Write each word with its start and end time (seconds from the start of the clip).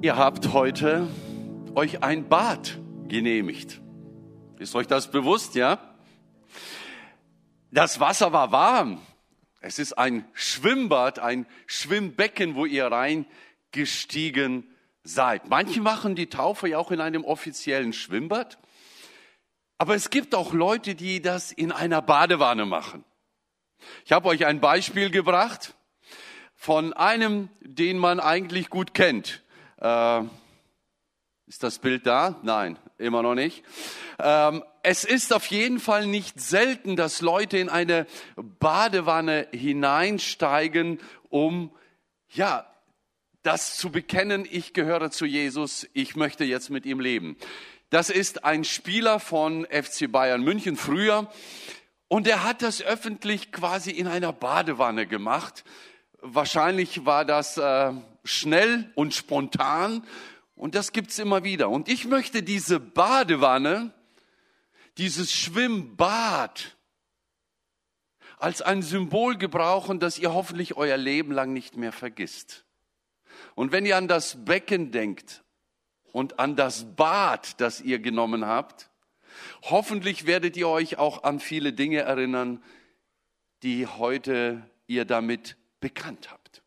Ihr 0.00 0.16
habt 0.16 0.52
heute 0.52 1.08
euch 1.74 2.04
ein 2.04 2.28
Bad 2.28 2.78
genehmigt. 3.08 3.80
Ist 4.60 4.76
euch 4.76 4.86
das 4.86 5.10
bewusst, 5.10 5.56
ja? 5.56 5.92
Das 7.72 7.98
Wasser 7.98 8.32
war 8.32 8.52
warm. 8.52 9.02
Es 9.60 9.80
ist 9.80 9.94
ein 9.94 10.24
Schwimmbad, 10.34 11.18
ein 11.18 11.46
Schwimmbecken, 11.66 12.54
wo 12.54 12.64
ihr 12.64 12.86
reingestiegen 12.86 14.72
seid. 15.02 15.48
Manche 15.48 15.80
machen 15.80 16.14
die 16.14 16.28
Taufe 16.28 16.68
ja 16.68 16.78
auch 16.78 16.92
in 16.92 17.00
einem 17.00 17.24
offiziellen 17.24 17.92
Schwimmbad. 17.92 18.56
Aber 19.78 19.96
es 19.96 20.10
gibt 20.10 20.36
auch 20.36 20.52
Leute, 20.52 20.94
die 20.94 21.20
das 21.20 21.50
in 21.50 21.72
einer 21.72 22.02
Badewanne 22.02 22.66
machen. 22.66 23.04
Ich 24.04 24.12
habe 24.12 24.28
euch 24.28 24.46
ein 24.46 24.60
Beispiel 24.60 25.10
gebracht 25.10 25.74
von 26.54 26.92
einem, 26.92 27.48
den 27.62 27.98
man 27.98 28.20
eigentlich 28.20 28.70
gut 28.70 28.94
kennt. 28.94 29.42
Äh, 29.80 30.22
ist 31.46 31.62
das 31.62 31.78
Bild 31.78 32.06
da? 32.06 32.38
Nein, 32.42 32.78
immer 32.98 33.22
noch 33.22 33.34
nicht. 33.34 33.64
Ähm, 34.18 34.62
es 34.82 35.04
ist 35.04 35.32
auf 35.32 35.46
jeden 35.46 35.80
Fall 35.80 36.06
nicht 36.06 36.40
selten, 36.40 36.94
dass 36.94 37.22
Leute 37.22 37.56
in 37.56 37.68
eine 37.68 38.06
Badewanne 38.36 39.48
hineinsteigen, 39.52 41.00
um, 41.30 41.70
ja, 42.28 42.66
das 43.42 43.76
zu 43.78 43.90
bekennen, 43.90 44.46
ich 44.50 44.74
gehöre 44.74 45.10
zu 45.10 45.24
Jesus, 45.24 45.88
ich 45.94 46.16
möchte 46.16 46.44
jetzt 46.44 46.68
mit 46.68 46.84
ihm 46.84 47.00
leben. 47.00 47.38
Das 47.88 48.10
ist 48.10 48.44
ein 48.44 48.64
Spieler 48.64 49.18
von 49.18 49.64
FC 49.66 50.12
Bayern 50.12 50.42
München 50.42 50.76
früher 50.76 51.30
und 52.08 52.26
er 52.26 52.44
hat 52.44 52.60
das 52.60 52.82
öffentlich 52.82 53.52
quasi 53.52 53.90
in 53.90 54.06
einer 54.06 54.34
Badewanne 54.34 55.06
gemacht. 55.06 55.64
Wahrscheinlich 56.20 57.04
war 57.04 57.24
das 57.24 57.56
äh, 57.56 57.92
schnell 58.24 58.90
und 58.94 59.14
spontan 59.14 60.04
und 60.56 60.74
das 60.74 60.92
gibt's 60.92 61.18
immer 61.18 61.44
wieder. 61.44 61.68
Und 61.70 61.88
ich 61.88 62.04
möchte 62.04 62.42
diese 62.42 62.80
Badewanne, 62.80 63.92
dieses 64.96 65.32
Schwimmbad 65.32 66.76
als 68.38 68.62
ein 68.62 68.82
Symbol 68.82 69.36
gebrauchen, 69.36 70.00
das 70.00 70.18
ihr 70.18 70.32
hoffentlich 70.32 70.76
euer 70.76 70.96
Leben 70.96 71.32
lang 71.32 71.52
nicht 71.52 71.76
mehr 71.76 71.92
vergisst. 71.92 72.64
Und 73.54 73.72
wenn 73.72 73.86
ihr 73.86 73.96
an 73.96 74.08
das 74.08 74.44
Becken 74.44 74.90
denkt 74.90 75.44
und 76.12 76.38
an 76.38 76.56
das 76.56 76.96
Bad, 76.96 77.60
das 77.60 77.80
ihr 77.80 77.98
genommen 77.98 78.44
habt, 78.44 78.90
hoffentlich 79.62 80.26
werdet 80.26 80.56
ihr 80.56 80.68
euch 80.68 80.98
auch 80.98 81.22
an 81.22 81.40
viele 81.40 81.72
Dinge 81.72 82.00
erinnern, 82.00 82.62
die 83.62 83.86
heute 83.86 84.68
ihr 84.86 85.04
damit 85.04 85.56
bekannt 85.80 86.30
habt. 86.30 86.62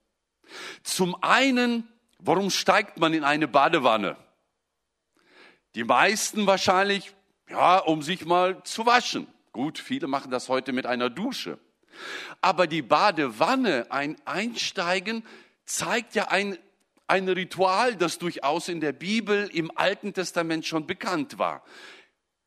Zum 0.83 1.15
einen, 1.23 1.87
warum 2.19 2.49
steigt 2.49 2.97
man 2.97 3.13
in 3.13 3.23
eine 3.23 3.47
Badewanne? 3.47 4.17
Die 5.75 5.83
meisten 5.83 6.47
wahrscheinlich, 6.47 7.13
ja, 7.49 7.77
um 7.77 8.01
sich 8.01 8.25
mal 8.25 8.63
zu 8.63 8.85
waschen. 8.85 9.27
Gut, 9.51 9.79
viele 9.79 10.07
machen 10.07 10.31
das 10.31 10.49
heute 10.49 10.73
mit 10.73 10.85
einer 10.85 11.09
Dusche. 11.09 11.59
Aber 12.41 12.67
die 12.67 12.81
Badewanne, 12.81 13.87
ein 13.89 14.15
Einsteigen, 14.25 15.23
zeigt 15.65 16.15
ja 16.15 16.29
ein, 16.29 16.57
ein 17.07 17.27
Ritual, 17.27 17.95
das 17.95 18.17
durchaus 18.17 18.69
in 18.69 18.81
der 18.81 18.93
Bibel 18.93 19.49
im 19.53 19.75
Alten 19.77 20.13
Testament 20.13 20.65
schon 20.65 20.87
bekannt 20.87 21.37
war. 21.37 21.63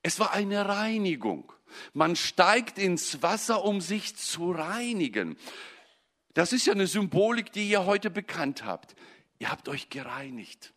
Es 0.02 0.18
war 0.20 0.32
eine 0.32 0.68
Reinigung. 0.68 1.52
Man 1.92 2.16
steigt 2.16 2.78
ins 2.78 3.22
Wasser, 3.22 3.64
um 3.64 3.80
sich 3.80 4.16
zu 4.16 4.52
reinigen. 4.52 5.36
Das 6.34 6.52
ist 6.52 6.66
ja 6.66 6.72
eine 6.72 6.88
Symbolik, 6.88 7.52
die 7.52 7.68
ihr 7.68 7.86
heute 7.86 8.10
bekannt 8.10 8.64
habt. 8.64 8.96
Ihr 9.38 9.50
habt 9.50 9.68
euch 9.68 9.88
gereinigt. 9.88 10.74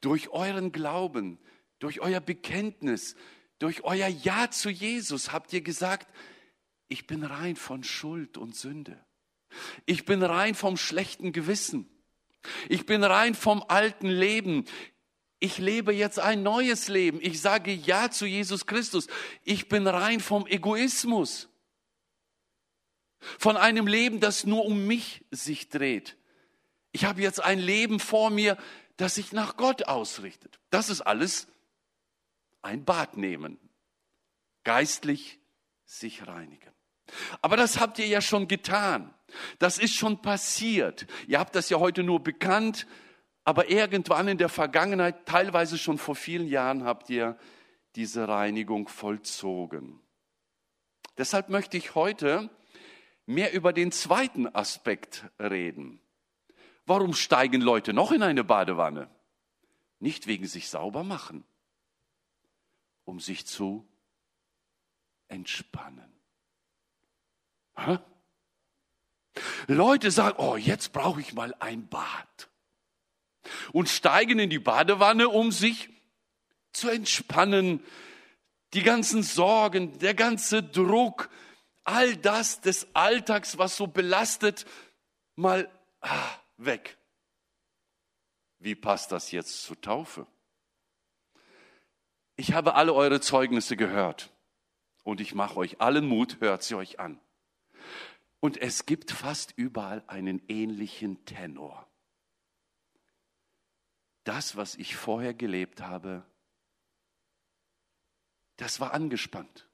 Durch 0.00 0.28
euren 0.30 0.70
Glauben, 0.70 1.38
durch 1.80 2.00
euer 2.00 2.20
Bekenntnis, 2.20 3.16
durch 3.58 3.82
euer 3.82 4.06
Ja 4.06 4.50
zu 4.50 4.70
Jesus 4.70 5.32
habt 5.32 5.52
ihr 5.52 5.60
gesagt, 5.60 6.08
ich 6.88 7.06
bin 7.06 7.24
rein 7.24 7.56
von 7.56 7.82
Schuld 7.82 8.36
und 8.38 8.54
Sünde. 8.54 9.04
Ich 9.86 10.04
bin 10.04 10.22
rein 10.22 10.54
vom 10.54 10.76
schlechten 10.76 11.32
Gewissen. 11.32 11.88
Ich 12.68 12.86
bin 12.86 13.02
rein 13.02 13.34
vom 13.34 13.64
alten 13.66 14.08
Leben. 14.08 14.66
Ich 15.40 15.58
lebe 15.58 15.92
jetzt 15.92 16.20
ein 16.20 16.42
neues 16.42 16.88
Leben. 16.88 17.18
Ich 17.20 17.40
sage 17.40 17.72
Ja 17.72 18.10
zu 18.10 18.26
Jesus 18.26 18.66
Christus. 18.66 19.08
Ich 19.42 19.68
bin 19.68 19.86
rein 19.86 20.20
vom 20.20 20.46
Egoismus 20.46 21.48
von 23.38 23.56
einem 23.56 23.86
Leben, 23.86 24.20
das 24.20 24.44
nur 24.44 24.64
um 24.64 24.86
mich 24.86 25.24
sich 25.30 25.68
dreht. 25.68 26.16
Ich 26.92 27.04
habe 27.04 27.22
jetzt 27.22 27.42
ein 27.42 27.58
Leben 27.58 28.00
vor 28.00 28.30
mir, 28.30 28.56
das 28.96 29.16
sich 29.16 29.32
nach 29.32 29.56
Gott 29.56 29.84
ausrichtet. 29.88 30.60
Das 30.70 30.90
ist 30.90 31.00
alles 31.00 31.48
ein 32.62 32.84
Bad 32.84 33.16
nehmen, 33.16 33.58
geistlich 34.62 35.40
sich 35.84 36.26
reinigen. 36.26 36.72
Aber 37.42 37.56
das 37.56 37.80
habt 37.80 37.98
ihr 37.98 38.06
ja 38.06 38.20
schon 38.20 38.48
getan. 38.48 39.12
Das 39.58 39.78
ist 39.78 39.94
schon 39.94 40.22
passiert. 40.22 41.06
Ihr 41.26 41.38
habt 41.38 41.54
das 41.54 41.68
ja 41.68 41.78
heute 41.78 42.02
nur 42.02 42.22
bekannt, 42.22 42.86
aber 43.44 43.68
irgendwann 43.68 44.28
in 44.28 44.38
der 44.38 44.48
Vergangenheit, 44.48 45.26
teilweise 45.26 45.76
schon 45.76 45.98
vor 45.98 46.14
vielen 46.14 46.46
Jahren, 46.46 46.84
habt 46.84 47.10
ihr 47.10 47.36
diese 47.96 48.26
Reinigung 48.26 48.88
vollzogen. 48.88 50.00
Deshalb 51.18 51.48
möchte 51.48 51.76
ich 51.76 51.94
heute 51.94 52.50
mehr 53.26 53.52
über 53.52 53.72
den 53.72 53.92
zweiten 53.92 54.46
Aspekt 54.54 55.24
reden. 55.38 56.00
Warum 56.86 57.14
steigen 57.14 57.60
Leute 57.60 57.92
noch 57.92 58.12
in 58.12 58.22
eine 58.22 58.44
Badewanne? 58.44 59.08
Nicht 60.00 60.26
wegen 60.26 60.46
sich 60.46 60.68
sauber 60.68 61.02
machen, 61.02 61.44
um 63.04 63.20
sich 63.20 63.46
zu 63.46 63.88
entspannen. 65.28 66.12
Hä? 67.76 67.98
Leute 69.66 70.10
sagen, 70.10 70.36
oh, 70.38 70.56
jetzt 70.56 70.92
brauche 70.92 71.20
ich 71.20 71.32
mal 71.32 71.54
ein 71.58 71.88
Bad. 71.88 72.50
Und 73.72 73.88
steigen 73.88 74.38
in 74.38 74.50
die 74.50 74.58
Badewanne, 74.58 75.28
um 75.28 75.52
sich 75.52 75.88
zu 76.72 76.88
entspannen. 76.88 77.82
Die 78.74 78.82
ganzen 78.82 79.22
Sorgen, 79.22 79.98
der 79.98 80.14
ganze 80.14 80.62
Druck, 80.62 81.30
all 81.84 82.16
das 82.16 82.60
des 82.60 82.88
Alltags, 82.94 83.58
was 83.58 83.76
so 83.76 83.86
belastet, 83.86 84.66
mal 85.36 85.70
ah, 86.00 86.38
weg. 86.56 86.98
Wie 88.58 88.74
passt 88.74 89.12
das 89.12 89.30
jetzt 89.30 89.62
zur 89.62 89.80
Taufe? 89.80 90.26
Ich 92.36 92.52
habe 92.52 92.74
alle 92.74 92.94
eure 92.94 93.20
Zeugnisse 93.20 93.76
gehört 93.76 94.32
und 95.04 95.20
ich 95.20 95.34
mache 95.34 95.56
euch 95.56 95.80
allen 95.80 96.06
Mut, 96.06 96.40
hört 96.40 96.62
sie 96.62 96.74
euch 96.74 96.98
an. 96.98 97.20
Und 98.40 98.56
es 98.56 98.86
gibt 98.86 99.10
fast 99.10 99.52
überall 99.56 100.02
einen 100.06 100.42
ähnlichen 100.48 101.24
Tenor. 101.24 101.86
Das, 104.24 104.56
was 104.56 104.74
ich 104.74 104.96
vorher 104.96 105.34
gelebt 105.34 105.82
habe, 105.82 106.24
das 108.56 108.80
war 108.80 108.94
angespannt. 108.94 109.68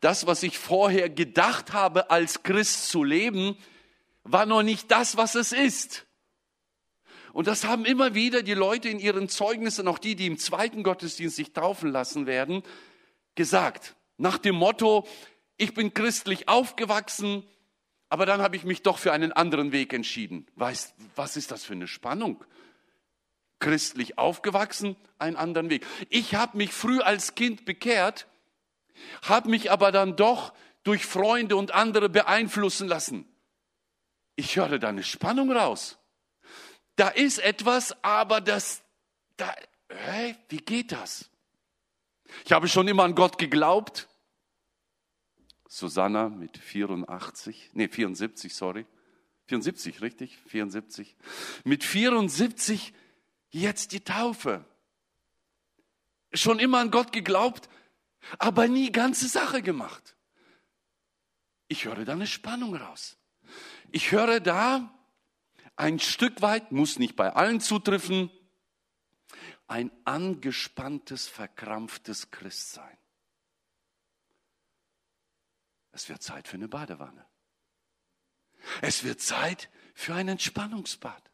Das, 0.00 0.26
was 0.26 0.42
ich 0.42 0.58
vorher 0.58 1.08
gedacht 1.08 1.72
habe, 1.72 2.10
als 2.10 2.42
Christ 2.42 2.88
zu 2.88 3.04
leben, 3.04 3.56
war 4.24 4.46
noch 4.46 4.62
nicht 4.62 4.90
das, 4.90 5.16
was 5.16 5.34
es 5.34 5.52
ist. 5.52 6.06
Und 7.32 7.46
das 7.46 7.64
haben 7.64 7.84
immer 7.84 8.14
wieder 8.14 8.42
die 8.42 8.54
Leute 8.54 8.88
in 8.88 8.98
ihren 8.98 9.28
Zeugnissen, 9.28 9.86
auch 9.88 9.98
die, 9.98 10.16
die 10.16 10.26
im 10.26 10.38
zweiten 10.38 10.82
Gottesdienst 10.82 11.36
sich 11.36 11.52
taufen 11.52 11.90
lassen 11.90 12.26
werden, 12.26 12.62
gesagt. 13.34 13.94
Nach 14.16 14.38
dem 14.38 14.56
Motto, 14.56 15.06
ich 15.56 15.74
bin 15.74 15.94
christlich 15.94 16.48
aufgewachsen, 16.48 17.44
aber 18.08 18.26
dann 18.26 18.40
habe 18.42 18.56
ich 18.56 18.64
mich 18.64 18.82
doch 18.82 18.98
für 18.98 19.12
einen 19.12 19.32
anderen 19.32 19.70
Weg 19.70 19.92
entschieden. 19.92 20.46
Weißt, 20.56 20.94
was 21.14 21.36
ist 21.36 21.50
das 21.50 21.64
für 21.64 21.74
eine 21.74 21.86
Spannung? 21.86 22.44
Christlich 23.60 24.18
aufgewachsen, 24.18 24.96
einen 25.18 25.36
anderen 25.36 25.68
Weg. 25.68 25.86
Ich 26.08 26.34
habe 26.34 26.56
mich 26.56 26.72
früh 26.72 27.00
als 27.00 27.34
Kind 27.34 27.64
bekehrt, 27.64 28.26
habe 29.22 29.48
mich 29.48 29.70
aber 29.70 29.92
dann 29.92 30.16
doch 30.16 30.52
durch 30.84 31.04
Freunde 31.04 31.56
und 31.56 31.72
andere 31.72 32.08
beeinflussen 32.08 32.88
lassen. 32.88 33.26
Ich 34.36 34.56
höre 34.56 34.78
da 34.78 34.88
eine 34.88 35.02
Spannung 35.02 35.50
raus. 35.52 35.98
Da 36.96 37.08
ist 37.08 37.38
etwas, 37.38 38.02
aber 38.02 38.40
das, 38.40 38.82
da, 39.36 39.54
hä, 39.88 40.36
wie 40.48 40.58
geht 40.58 40.92
das? 40.92 41.30
Ich 42.44 42.52
habe 42.52 42.68
schon 42.68 42.88
immer 42.88 43.04
an 43.04 43.14
Gott 43.14 43.38
geglaubt. 43.38 44.08
Susanna 45.68 46.28
mit 46.28 46.56
84, 46.56 47.70
nee, 47.74 47.88
74, 47.88 48.54
sorry. 48.54 48.86
74, 49.46 50.02
richtig? 50.02 50.38
74. 50.46 51.16
Mit 51.64 51.84
74 51.84 52.92
jetzt 53.50 53.92
die 53.92 54.00
Taufe. 54.00 54.64
Schon 56.32 56.58
immer 56.58 56.78
an 56.78 56.90
Gott 56.90 57.12
geglaubt, 57.12 57.68
aber 58.38 58.68
nie 58.68 58.92
ganze 58.92 59.28
Sache 59.28 59.62
gemacht. 59.62 60.16
Ich 61.68 61.84
höre 61.84 62.04
da 62.04 62.12
eine 62.12 62.26
Spannung 62.26 62.74
raus. 62.74 63.16
Ich 63.90 64.12
höre 64.12 64.40
da 64.40 64.94
ein 65.76 65.98
Stück 65.98 66.42
weit, 66.42 66.72
muss 66.72 66.98
nicht 66.98 67.16
bei 67.16 67.32
allen 67.32 67.60
zutreffen, 67.60 68.30
ein 69.66 69.90
angespanntes, 70.04 71.28
verkrampftes 71.28 72.30
Christsein. 72.30 72.96
Es 75.92 76.08
wird 76.08 76.22
Zeit 76.22 76.48
für 76.48 76.56
eine 76.56 76.68
Badewanne. 76.68 77.26
Es 78.82 79.04
wird 79.04 79.20
Zeit 79.20 79.70
für 79.94 80.14
ein 80.14 80.28
Entspannungsbad. 80.28 81.30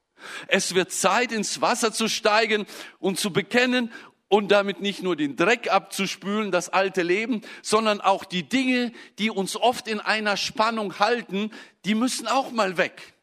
Es 0.46 0.74
wird 0.74 0.92
Zeit, 0.92 1.32
ins 1.32 1.60
Wasser 1.60 1.92
zu 1.92 2.08
steigen 2.08 2.66
und 2.98 3.18
zu 3.18 3.32
bekennen 3.32 3.92
und 4.34 4.48
damit 4.48 4.80
nicht 4.80 5.00
nur 5.00 5.14
den 5.14 5.36
Dreck 5.36 5.72
abzuspülen, 5.72 6.50
das 6.50 6.68
alte 6.68 7.04
Leben, 7.04 7.42
sondern 7.62 8.00
auch 8.00 8.24
die 8.24 8.42
Dinge, 8.42 8.90
die 9.20 9.30
uns 9.30 9.54
oft 9.54 9.86
in 9.86 10.00
einer 10.00 10.36
Spannung 10.36 10.98
halten, 10.98 11.52
die 11.84 11.94
müssen 11.94 12.26
auch 12.26 12.50
mal 12.50 12.76
weg. 12.76 13.14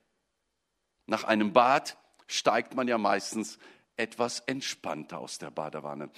Nach 1.07 1.25
einem 1.25 1.51
Bad 1.51 1.97
steigt 2.27 2.75
man 2.75 2.87
ja 2.87 2.97
meistens 2.97 3.59
etwas 3.97 4.39
entspannter 4.39 5.19
aus 5.19 5.37
der 5.37 5.51
Badewanne. 5.51 6.09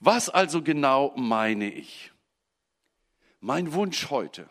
Was 0.00 0.30
also 0.30 0.62
genau 0.62 1.12
meine 1.14 1.70
ich? 1.70 2.10
Mein 3.40 3.74
Wunsch 3.74 4.08
heute, 4.08 4.48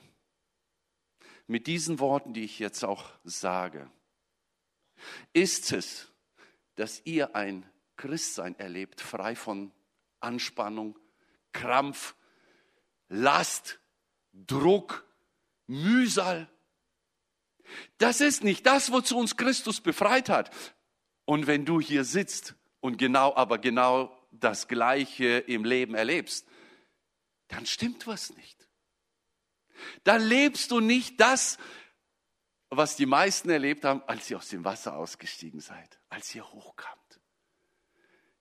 mit 1.48 1.66
diesen 1.66 1.98
Worten, 1.98 2.34
die 2.36 2.44
ich 2.44 2.60
jetzt 2.60 2.86
auch 2.86 3.10
sage, 3.24 3.90
ist 5.34 5.72
es, 5.72 6.12
dass 6.76 7.02
ihr 7.04 7.36
ein 7.36 7.66
Christsein 7.96 8.54
erlebt, 8.60 9.02
frei 9.02 9.36
von 9.36 9.72
Anspannung, 10.19 10.98
Krampf, 11.54 12.16
Last, 13.10 13.80
Druck, 14.34 15.06
Mühsal. 15.68 16.50
Das 17.98 18.22
ist 18.22 18.44
nicht 18.44 18.66
das, 18.66 18.92
wozu 18.92 19.18
uns 19.18 19.38
Christus 19.38 19.81
befreit 19.81 20.30
hat. 20.30 20.52
Und 21.25 21.48
wenn 21.48 21.66
du 21.66 21.81
hier 21.81 22.04
sitzt 22.04 22.56
und 22.80 22.98
genau, 22.98 23.36
aber 23.36 23.58
genau 23.58 24.18
das 24.31 24.68
Gleiche 24.68 25.40
im 25.40 25.66
Leben 25.66 25.96
erlebst, 25.96 26.48
dann 27.50 27.66
stimmt 27.66 28.08
was 28.08 28.36
nicht. 28.36 28.68
Dann 30.04 30.22
lebst 30.22 30.72
du 30.72 30.80
nicht 30.80 31.20
das, 31.20 31.58
was 32.70 32.96
die 32.96 33.06
meisten 33.06 33.50
erlebt 33.50 33.86
haben, 33.86 34.02
als 34.08 34.30
ihr 34.30 34.38
aus 34.38 34.50
dem 34.50 34.66
Wasser 34.66 34.96
ausgestiegen 34.96 35.60
seid, 35.60 36.00
als 36.10 36.34
ihr 36.36 36.50
hochkamt. 36.50 37.20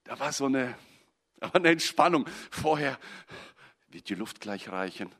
Da 0.04 0.18
war 0.18 0.32
so 0.32 0.46
eine, 0.46 0.76
eine 1.52 1.70
Entspannung. 1.70 2.26
Vorher 2.50 2.98
wird 3.88 4.08
die 4.08 4.14
Luft 4.14 4.40
gleich 4.40 4.70
reichen. 4.70 5.10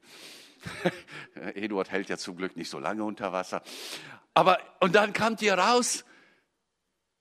Eduard 1.54 1.90
hält 1.90 2.08
ja 2.08 2.18
zum 2.18 2.36
Glück 2.36 2.56
nicht 2.56 2.70
so 2.70 2.78
lange 2.78 3.04
unter 3.04 3.32
Wasser. 3.32 3.62
Aber, 4.34 4.58
und 4.80 4.94
dann 4.94 5.12
kamt 5.12 5.40
ihr 5.42 5.54
raus 5.54 6.04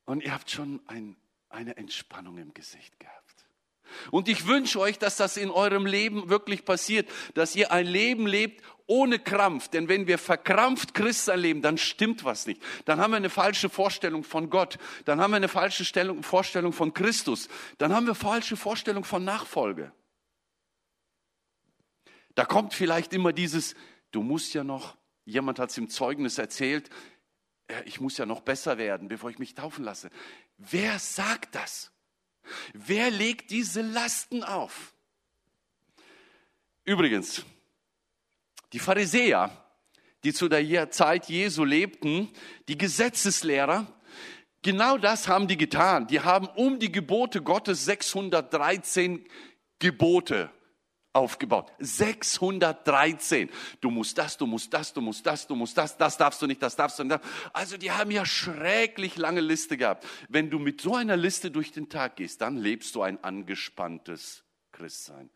und 0.06 0.24
ihr 0.24 0.34
habt 0.34 0.50
schon 0.50 0.82
ein, 0.88 1.16
eine 1.50 1.78
Entspannung 1.78 2.38
im 2.38 2.54
Gesicht 2.54 3.00
gehabt. 3.00 3.25
Und 4.12 4.28
ich 4.28 4.48
wünsche 4.48 4.80
euch, 4.80 4.98
dass 4.98 5.18
das 5.18 5.38
in 5.38 5.50
eurem 5.50 5.86
Leben 5.86 6.30
wirklich 6.30 6.66
passiert, 6.66 7.10
dass 7.34 7.56
ihr 7.56 7.72
ein 7.72 7.86
Leben 7.86 8.28
lebt 8.28 8.64
ohne 8.88 9.20
Krampf. 9.20 9.68
Denn 9.70 9.88
wenn 9.88 10.08
wir 10.08 10.18
verkrampft 10.18 10.94
Christsein 10.94 11.40
leben, 11.40 11.62
dann 11.62 11.78
stimmt 11.78 12.24
was 12.24 12.46
nicht. 12.48 12.62
Dann 12.86 13.00
haben 13.00 13.12
wir 13.12 13.18
eine 13.18 13.30
falsche 13.30 13.70
Vorstellung 13.70 14.24
von 14.24 14.50
Gott. 14.50 14.78
Dann 15.06 15.20
haben 15.20 15.32
wir 15.32 15.38
eine 15.38 15.48
falsche 15.48 15.86
Stellung, 15.86 16.24
Vorstellung 16.24 16.74
von 16.74 16.94
Christus. 16.94 17.48
Dann 17.78 17.94
haben 17.94 18.08
wir 18.08 18.16
falsche 18.16 18.58
Vorstellung 18.58 19.04
von 19.04 19.24
Nachfolge. 19.24 19.92
Da 22.36 22.46
kommt 22.46 22.74
vielleicht 22.74 23.14
immer 23.14 23.34
dieses, 23.34 23.76
du 24.12 24.22
musst 24.22 24.54
ja 24.54 24.64
noch, 24.64 24.98
jemand 25.24 25.58
hat 25.58 25.70
es 25.72 25.78
im 25.78 25.90
Zeugnis 25.90 26.38
erzählt, 26.38 26.90
äh, 27.68 27.82
ich 27.86 28.00
muss 28.00 28.18
ja 28.18 28.26
noch 28.26 28.42
besser 28.42 28.78
werden, 28.78 29.08
bevor 29.08 29.30
ich 29.30 29.40
mich 29.40 29.56
taufen 29.56 29.84
lasse. 29.86 30.10
Wer 30.58 31.00
sagt 31.00 31.56
das? 31.56 31.92
Wer 32.74 33.12
legt 33.12 33.52
diese 33.52 33.82
Lasten 33.82 34.44
auf? 34.44 34.94
Übrigens, 36.84 37.44
die 38.74 38.80
Pharisäer, 38.80 39.50
die 40.24 40.34
zu 40.34 40.48
der 40.48 40.92
Zeit 40.92 41.30
Jesu 41.30 41.64
lebten, 41.64 42.30
die 42.68 42.78
Gesetzeslehrer, 42.78 43.88
genau 44.62 44.98
das 44.98 45.28
haben 45.28 45.48
die 45.48 45.58
getan. 45.58 46.08
Die 46.08 46.22
haben 46.22 46.48
um 46.48 46.80
die 46.80 46.92
Gebote 46.92 47.42
Gottes 47.42 47.86
613 47.86 49.26
Gebote 49.80 50.52
aufgebaut. 51.16 51.72
613. 51.80 53.50
Du 53.80 53.90
musst 53.90 54.18
das, 54.18 54.38
du 54.38 54.46
musst 54.46 54.74
das, 54.74 54.94
du 54.94 55.02
musst 55.02 55.26
das, 55.26 55.48
du 55.48 55.56
musst 55.56 55.78
das, 55.78 55.98
das 55.98 56.18
darfst 56.18 56.42
du 56.42 56.48
nicht, 56.48 56.62
das 56.62 56.76
darfst 56.76 57.00
du 57.00 57.04
nicht. 57.04 57.20
Also 57.54 57.78
die 57.78 57.92
haben 57.92 58.12
ja 58.12 58.26
schrecklich 58.26 59.16
lange 59.16 59.42
Liste 59.42 59.78
gehabt. 59.78 60.06
Wenn 60.28 60.50
du 60.50 60.60
mit 60.60 60.82
so 60.82 60.96
einer 60.96 61.16
Liste 61.16 61.52
durch 61.52 61.72
den 61.72 61.90
Tag 61.90 62.18
gehst, 62.18 62.42
dann 62.42 62.58
lebst 62.58 62.94
du 62.96 63.02
ein 63.02 63.24
angespanntes 63.24 64.44
Christsein. 64.74 65.30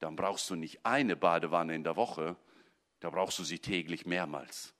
Dann 0.00 0.16
brauchst 0.16 0.50
du 0.50 0.56
nicht 0.56 0.84
eine 0.84 1.14
Badewanne 1.14 1.74
in 1.74 1.84
der 1.84 1.96
Woche, 1.96 2.36
da 2.98 3.10
brauchst 3.10 3.38
du 3.38 3.44
sie 3.44 3.58
täglich 3.60 4.06
mehrmals. 4.06 4.74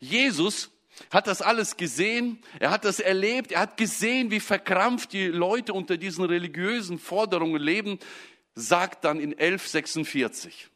Jesus 0.00 0.70
hat 1.10 1.26
das 1.26 1.42
alles 1.42 1.76
gesehen, 1.76 2.40
er 2.58 2.70
hat 2.70 2.84
das 2.84 3.00
erlebt, 3.00 3.52
er 3.52 3.60
hat 3.60 3.76
gesehen, 3.76 4.30
wie 4.30 4.40
verkrampft 4.40 5.12
die 5.12 5.26
Leute 5.26 5.74
unter 5.74 5.96
diesen 5.96 6.24
religiösen 6.24 6.98
Forderungen 6.98 7.62
leben 7.62 7.98
sagt 8.56 9.04
dann 9.04 9.20
in 9.20 9.32
1146, 9.32 10.70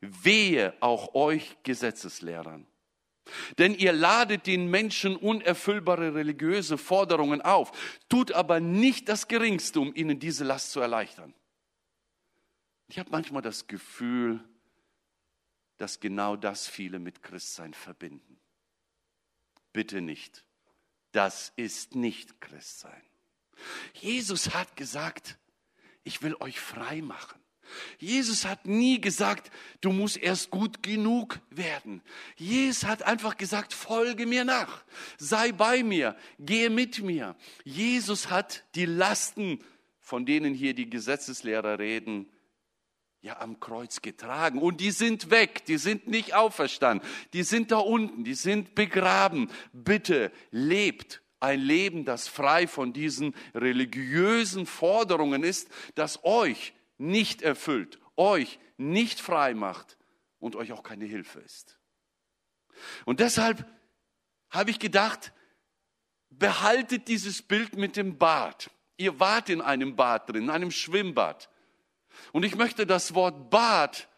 wehe 0.00 0.74
auch 0.80 1.14
euch 1.14 1.56
Gesetzeslehrern. 1.62 2.66
Denn 3.58 3.74
ihr 3.74 3.92
ladet 3.92 4.46
den 4.46 4.68
Menschen 4.68 5.16
unerfüllbare 5.16 6.14
religiöse 6.14 6.76
Forderungen 6.76 7.40
auf, 7.40 7.70
tut 8.08 8.32
aber 8.32 8.58
nicht 8.58 9.08
das 9.08 9.28
Geringste, 9.28 9.78
um 9.78 9.94
ihnen 9.94 10.18
diese 10.18 10.42
Last 10.42 10.72
zu 10.72 10.80
erleichtern. 10.80 11.32
Ich 12.88 12.98
habe 12.98 13.10
manchmal 13.10 13.42
das 13.42 13.68
Gefühl, 13.68 14.42
dass 15.76 16.00
genau 16.00 16.36
das 16.36 16.66
viele 16.66 16.98
mit 16.98 17.22
Christsein 17.22 17.74
verbinden. 17.74 18.40
Bitte 19.72 20.00
nicht. 20.00 20.44
Das 21.12 21.52
ist 21.56 21.94
nicht 21.94 22.40
Christsein. 22.40 23.02
Jesus 23.94 24.54
hat 24.54 24.76
gesagt, 24.76 25.38
ich 26.04 26.22
will 26.22 26.36
euch 26.40 26.60
frei 26.60 27.02
machen. 27.02 27.42
Jesus 27.98 28.44
hat 28.44 28.66
nie 28.66 29.00
gesagt, 29.00 29.50
du 29.80 29.92
musst 29.92 30.16
erst 30.16 30.50
gut 30.50 30.82
genug 30.82 31.40
werden. 31.50 32.02
Jesus 32.36 32.84
hat 32.84 33.02
einfach 33.02 33.36
gesagt, 33.36 33.72
folge 33.72 34.26
mir 34.26 34.44
nach, 34.44 34.84
sei 35.16 35.52
bei 35.52 35.82
mir, 35.82 36.16
gehe 36.38 36.70
mit 36.70 37.02
mir. 37.02 37.36
Jesus 37.64 38.30
hat 38.30 38.64
die 38.74 38.86
Lasten, 38.86 39.60
von 40.00 40.26
denen 40.26 40.54
hier 40.54 40.74
die 40.74 40.90
Gesetzeslehrer 40.90 41.78
reden, 41.78 42.28
ja 43.22 43.40
am 43.40 43.60
Kreuz 43.60 44.02
getragen. 44.02 44.58
Und 44.58 44.80
die 44.80 44.90
sind 44.90 45.30
weg, 45.30 45.64
die 45.66 45.78
sind 45.78 46.08
nicht 46.08 46.34
auferstanden, 46.34 47.08
die 47.32 47.44
sind 47.44 47.70
da 47.70 47.78
unten, 47.78 48.24
die 48.24 48.34
sind 48.34 48.74
begraben. 48.74 49.48
Bitte 49.72 50.32
lebt 50.50 51.21
ein 51.42 51.60
Leben, 51.60 52.04
das 52.04 52.28
frei 52.28 52.66
von 52.66 52.92
diesen 52.92 53.34
religiösen 53.54 54.66
Forderungen 54.66 55.42
ist, 55.42 55.68
das 55.94 56.24
euch 56.24 56.72
nicht 56.98 57.42
erfüllt, 57.42 57.98
euch 58.16 58.58
nicht 58.76 59.20
frei 59.20 59.54
macht 59.54 59.98
und 60.38 60.56
euch 60.56 60.72
auch 60.72 60.82
keine 60.82 61.04
Hilfe 61.04 61.40
ist. 61.40 61.78
Und 63.04 63.20
deshalb 63.20 63.66
habe 64.50 64.70
ich 64.70 64.78
gedacht, 64.78 65.32
behaltet 66.30 67.08
dieses 67.08 67.42
Bild 67.42 67.76
mit 67.76 67.96
dem 67.96 68.18
Bad. 68.18 68.70
Ihr 68.96 69.18
wart 69.18 69.48
in 69.48 69.60
einem 69.60 69.96
Bad 69.96 70.30
drin, 70.30 70.44
in 70.44 70.50
einem 70.50 70.70
Schwimmbad. 70.70 71.50
Und 72.32 72.44
ich 72.44 72.54
möchte 72.54 72.86
das 72.86 73.14
Wort 73.14 73.50
Bad 73.50 74.08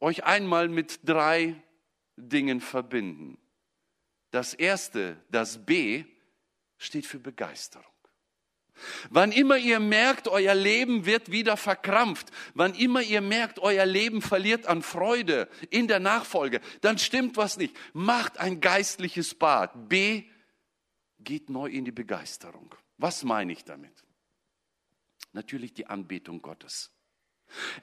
euch 0.00 0.24
einmal 0.24 0.68
mit 0.68 1.00
drei 1.04 1.62
Dingen 2.16 2.60
verbinden. 2.60 3.38
Das 4.30 4.54
erste, 4.54 5.16
das 5.30 5.64
B, 5.64 6.04
steht 6.82 7.06
für 7.06 7.18
Begeisterung. 7.18 7.86
Wann 9.10 9.32
immer 9.32 9.58
ihr 9.58 9.80
merkt, 9.80 10.28
euer 10.28 10.54
Leben 10.54 11.04
wird 11.04 11.30
wieder 11.30 11.56
verkrampft, 11.56 12.30
wann 12.54 12.74
immer 12.74 13.02
ihr 13.02 13.20
merkt, 13.20 13.58
euer 13.58 13.86
Leben 13.86 14.22
verliert 14.22 14.66
an 14.66 14.82
Freude 14.82 15.48
in 15.70 15.88
der 15.88 16.00
Nachfolge, 16.00 16.60
dann 16.80 16.98
stimmt 16.98 17.36
was 17.36 17.58
nicht. 17.58 17.76
Macht 17.92 18.38
ein 18.38 18.60
geistliches 18.60 19.34
Bad. 19.34 19.88
B, 19.88 20.24
geht 21.20 21.50
neu 21.50 21.68
in 21.68 21.84
die 21.84 21.92
Begeisterung. 21.92 22.74
Was 22.98 23.24
meine 23.24 23.52
ich 23.52 23.64
damit? 23.64 24.04
Natürlich 25.32 25.74
die 25.74 25.86
Anbetung 25.86 26.42
Gottes. 26.42 26.90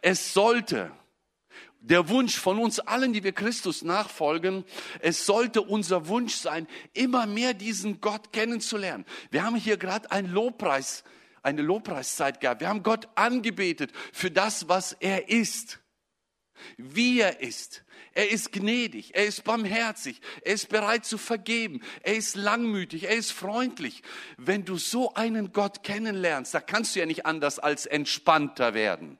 Es 0.01 0.33
sollte 0.33 0.91
der 1.81 2.09
Wunsch 2.09 2.37
von 2.37 2.59
uns 2.59 2.79
allen, 2.79 3.13
die 3.13 3.23
wir 3.23 3.31
Christus 3.31 3.83
nachfolgen, 3.83 4.65
es 4.99 5.25
sollte 5.25 5.61
unser 5.61 6.07
Wunsch 6.07 6.35
sein, 6.35 6.67
immer 6.93 7.25
mehr 7.25 7.53
diesen 7.53 8.01
Gott 8.01 8.33
kennenzulernen. 8.33 9.05
Wir 9.31 9.43
haben 9.43 9.55
hier 9.55 9.77
gerade 9.77 10.11
einen 10.11 10.31
Lobpreis, 10.31 11.03
eine 11.41 11.61
Lobpreiszeit 11.61 12.41
gehabt. 12.41 12.61
Wir 12.61 12.69
haben 12.69 12.83
Gott 12.83 13.07
angebetet 13.15 13.91
für 14.11 14.29
das, 14.29 14.67
was 14.67 14.93
er 14.93 15.29
ist, 15.29 15.79
wie 16.77 17.21
er 17.21 17.39
ist. 17.39 17.83
Er 18.13 18.31
ist 18.31 18.51
gnädig, 18.51 19.15
er 19.15 19.25
ist 19.25 19.43
barmherzig, 19.43 20.19
er 20.41 20.53
ist 20.53 20.67
bereit 20.69 21.05
zu 21.05 21.17
vergeben, 21.17 21.81
er 22.01 22.15
ist 22.15 22.35
langmütig, 22.35 23.03
er 23.03 23.15
ist 23.15 23.31
freundlich. 23.31 24.01
Wenn 24.37 24.65
du 24.65 24.77
so 24.77 25.13
einen 25.13 25.53
Gott 25.53 25.83
kennenlernst, 25.83 26.53
da 26.53 26.59
kannst 26.59 26.95
du 26.95 26.99
ja 26.99 27.05
nicht 27.05 27.25
anders 27.25 27.59
als 27.59 27.85
entspannter 27.85 28.73
werden. 28.73 29.17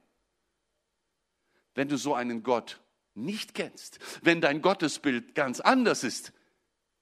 Wenn 1.76 1.88
du 1.88 1.98
so 1.98 2.14
einen 2.14 2.44
Gott 2.44 2.82
nicht 3.16 3.54
kennst, 3.54 4.00
wenn 4.22 4.42
dein 4.42 4.62
Gottesbild 4.62 5.36
ganz 5.36 5.60
anders 5.60 6.04
ist, 6.04 6.34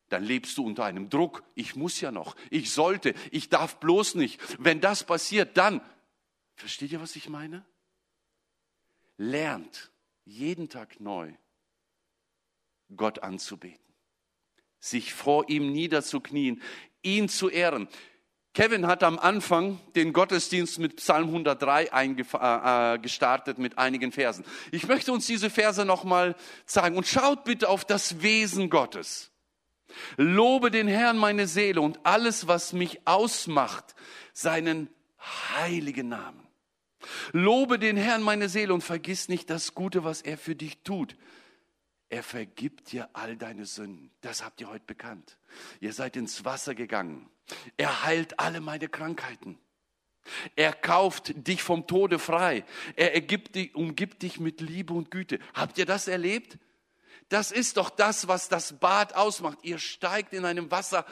dann 0.09 0.23
lebst 0.23 0.57
du 0.57 0.65
unter 0.65 0.85
einem 0.85 1.09
Druck. 1.09 1.43
Ich 1.55 1.75
muss 1.75 1.99
ja 1.99 2.11
noch, 2.11 2.35
ich 2.49 2.71
sollte, 2.71 3.13
ich 3.31 3.49
darf 3.49 3.79
bloß 3.79 4.15
nicht. 4.15 4.41
Wenn 4.59 4.79
das 4.81 5.03
passiert, 5.03 5.57
dann, 5.57 5.81
versteht 6.55 6.91
ihr, 6.91 7.01
was 7.01 7.15
ich 7.15 7.29
meine? 7.29 7.65
Lernt 9.17 9.91
jeden 10.25 10.69
Tag 10.69 10.99
neu 10.99 11.33
Gott 12.95 13.19
anzubeten, 13.19 13.93
sich 14.79 15.13
vor 15.13 15.49
ihm 15.49 15.71
niederzuknien, 15.71 16.61
ihn 17.01 17.27
zu 17.27 17.49
ehren. 17.49 17.89
Kevin 18.57 18.87
hat 18.87 19.03
am 19.03 19.19
Anfang 19.19 19.79
den 19.95 20.13
Gottesdienst 20.13 20.79
mit 20.79 20.95
Psalm 20.95 21.27
103 21.27 21.83
äh, 21.83 22.95
äh, 22.95 22.97
gestartet 22.97 23.59
mit 23.59 23.77
einigen 23.77 24.11
Versen. 24.11 24.43
Ich 24.71 24.87
möchte 24.87 25.13
uns 25.13 25.27
diese 25.27 25.51
Verse 25.51 25.85
nochmal 25.85 26.35
zeigen 26.65 26.97
und 26.97 27.05
schaut 27.05 27.43
bitte 27.43 27.69
auf 27.69 27.85
das 27.85 28.23
Wesen 28.23 28.71
Gottes. 28.71 29.29
Lobe 30.15 30.71
den 30.71 30.87
Herrn 30.87 31.19
meine 31.19 31.45
Seele 31.45 31.81
und 31.81 31.99
alles, 32.01 32.47
was 32.47 32.73
mich 32.73 33.01
ausmacht, 33.05 33.93
seinen 34.33 34.89
heiligen 35.55 36.09
Namen. 36.09 36.47
Lobe 37.33 37.77
den 37.77 37.95
Herrn 37.95 38.23
meine 38.23 38.49
Seele 38.49 38.73
und 38.73 38.81
vergiss 38.81 39.29
nicht 39.29 39.51
das 39.51 39.75
Gute, 39.75 40.03
was 40.03 40.23
er 40.23 40.35
für 40.35 40.55
dich 40.55 40.79
tut. 40.83 41.15
Er 42.09 42.23
vergibt 42.23 42.91
dir 42.91 43.09
all 43.13 43.35
deine 43.35 43.65
Sünden. 43.65 44.11
Das 44.21 44.43
habt 44.43 44.61
ihr 44.61 44.69
heute 44.69 44.85
bekannt. 44.85 45.37
Ihr 45.79 45.93
seid 45.93 46.15
ins 46.15 46.45
Wasser 46.45 46.73
gegangen. 46.73 47.29
Er 47.75 48.03
heilt 48.03 48.39
alle 48.39 48.61
meine 48.61 48.87
Krankheiten. 48.87 49.59
Er 50.55 50.73
kauft 50.73 51.47
dich 51.47 51.63
vom 51.63 51.87
Tode 51.87 52.19
frei. 52.19 52.65
Er 52.95 53.13
ergibt 53.13 53.55
dich, 53.55 53.75
umgibt 53.75 54.21
dich 54.23 54.39
mit 54.39 54.61
Liebe 54.61 54.93
und 54.93 55.11
Güte. 55.11 55.39
Habt 55.53 55.77
ihr 55.77 55.85
das 55.85 56.07
erlebt? 56.07 56.57
Das 57.29 57.51
ist 57.51 57.77
doch 57.77 57.89
das, 57.89 58.27
was 58.27 58.47
das 58.47 58.79
Bad 58.79 59.13
ausmacht. 59.13 59.59
Ihr 59.63 59.79
steigt 59.79 60.33
in 60.33 60.45
einem 60.45 60.71
Wasser. 60.71 61.05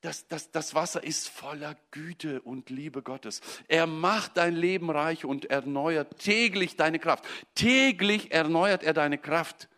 Das, 0.00 0.26
das, 0.28 0.50
das 0.50 0.74
Wasser 0.74 1.04
ist 1.04 1.28
voller 1.28 1.76
Güte 1.90 2.40
und 2.40 2.70
Liebe 2.70 3.02
Gottes. 3.02 3.42
Er 3.68 3.86
macht 3.86 4.36
dein 4.38 4.56
Leben 4.56 4.90
reich 4.90 5.24
und 5.24 5.44
erneuert 5.50 6.18
täglich 6.18 6.76
deine 6.76 6.98
Kraft. 6.98 7.24
Täglich 7.54 8.32
erneuert 8.32 8.82
er 8.82 8.94
deine 8.94 9.18
Kraft, 9.18 9.68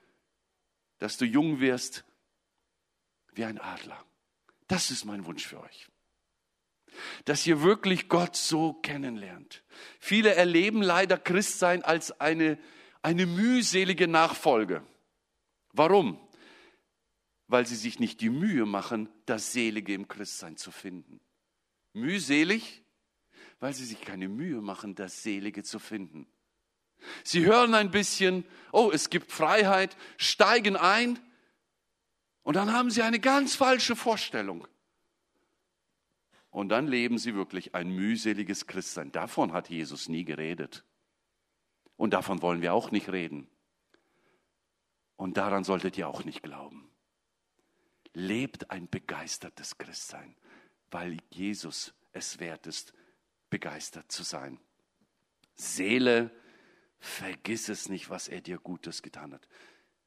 dass 1.03 1.17
du 1.17 1.25
jung 1.25 1.59
wirst 1.59 2.05
wie 3.35 3.45
ein 3.45 3.59
Adler. 3.59 4.07
Das 4.69 4.93
ist 4.93 5.05
mein 5.05 5.27
Wunsch 5.27 5.45
für 5.45 5.61
euch. 5.61 5.89
Dass 7.25 7.45
ihr 7.45 7.61
wirklich 7.63 8.09
Gott 8.09 8.37
so 8.37 8.75
kennenlernt. 8.75 9.65
Viele 9.99 10.33
erleben 10.37 10.81
leider 10.81 11.19
Christsein 11.19 11.83
als 11.83 12.21
eine, 12.21 12.57
eine 13.03 13.27
mühselige 13.27 14.07
Nachfolge. 14.07 14.87
Warum? 15.73 16.21
Weil 17.49 17.67
sie 17.67 17.75
sich 17.75 17.99
nicht 17.99 18.21
die 18.21 18.31
Mühe 18.31 18.65
machen, 18.65 19.09
das 19.27 19.53
Selige 19.53 19.95
im 19.95 20.07
Christsein 20.07 20.57
zu 20.57 20.71
finden. 20.71 21.21
Mühselig? 21.95 22.85
Weil 23.59 23.75
sie 23.75 23.87
sich 23.87 24.03
keine 24.03 24.29
Mühe 24.29 24.61
machen, 24.61 24.95
das 24.95 25.25
Selige 25.25 25.65
zu 25.65 25.81
finden. 25.81 26.29
Sie 27.25 27.45
hören 27.45 27.75
ein 27.75 27.91
bisschen, 27.91 28.45
oh, 28.73 28.91
es 28.93 29.11
gibt 29.11 29.33
Freiheit, 29.33 29.97
steigen 30.17 30.77
ein 30.77 31.19
und 32.43 32.57
dann 32.57 32.73
haben 32.73 32.91
sie 32.91 33.03
eine 33.03 33.21
ganz 33.21 33.55
falsche 33.55 33.97
Vorstellung. 33.97 34.67
Und 36.51 36.69
dann 36.69 36.87
leben 36.87 37.17
sie 37.17 37.35
wirklich 37.35 37.75
ein 37.75 37.91
mühseliges 37.91 38.67
Christsein. 38.67 39.11
Davon 39.11 39.53
hat 39.53 39.71
Jesus 39.71 40.09
nie 40.09 40.25
geredet. 40.25 40.85
Und 41.97 42.13
davon 42.13 42.43
wollen 42.43 42.61
wir 42.61 42.75
auch 42.75 42.91
nicht 42.91 43.11
reden. 43.11 43.49
Und 45.17 45.37
daran 45.37 45.65
solltet 45.65 45.97
ihr 45.97 46.09
auch 46.09 46.25
nicht 46.25 46.43
glauben. 46.43 46.91
Lebt 48.13 48.71
ein 48.71 48.89
begeistertes 48.91 49.79
Christsein, 49.79 50.37
weil 50.91 51.17
Jesus 51.31 51.95
es 52.13 52.39
wert 52.41 52.67
ist, 52.67 52.93
begeistert 53.49 54.13
zu 54.13 54.23
sein. 54.23 54.59
Seele, 55.55 56.31
vergiss 57.03 57.69
es 57.69 57.89
nicht, 57.89 58.11
was 58.11 58.29
er 58.29 58.41
dir 58.41 58.59
Gutes 58.59 59.03
getan 59.03 59.35
hat. 59.35 59.49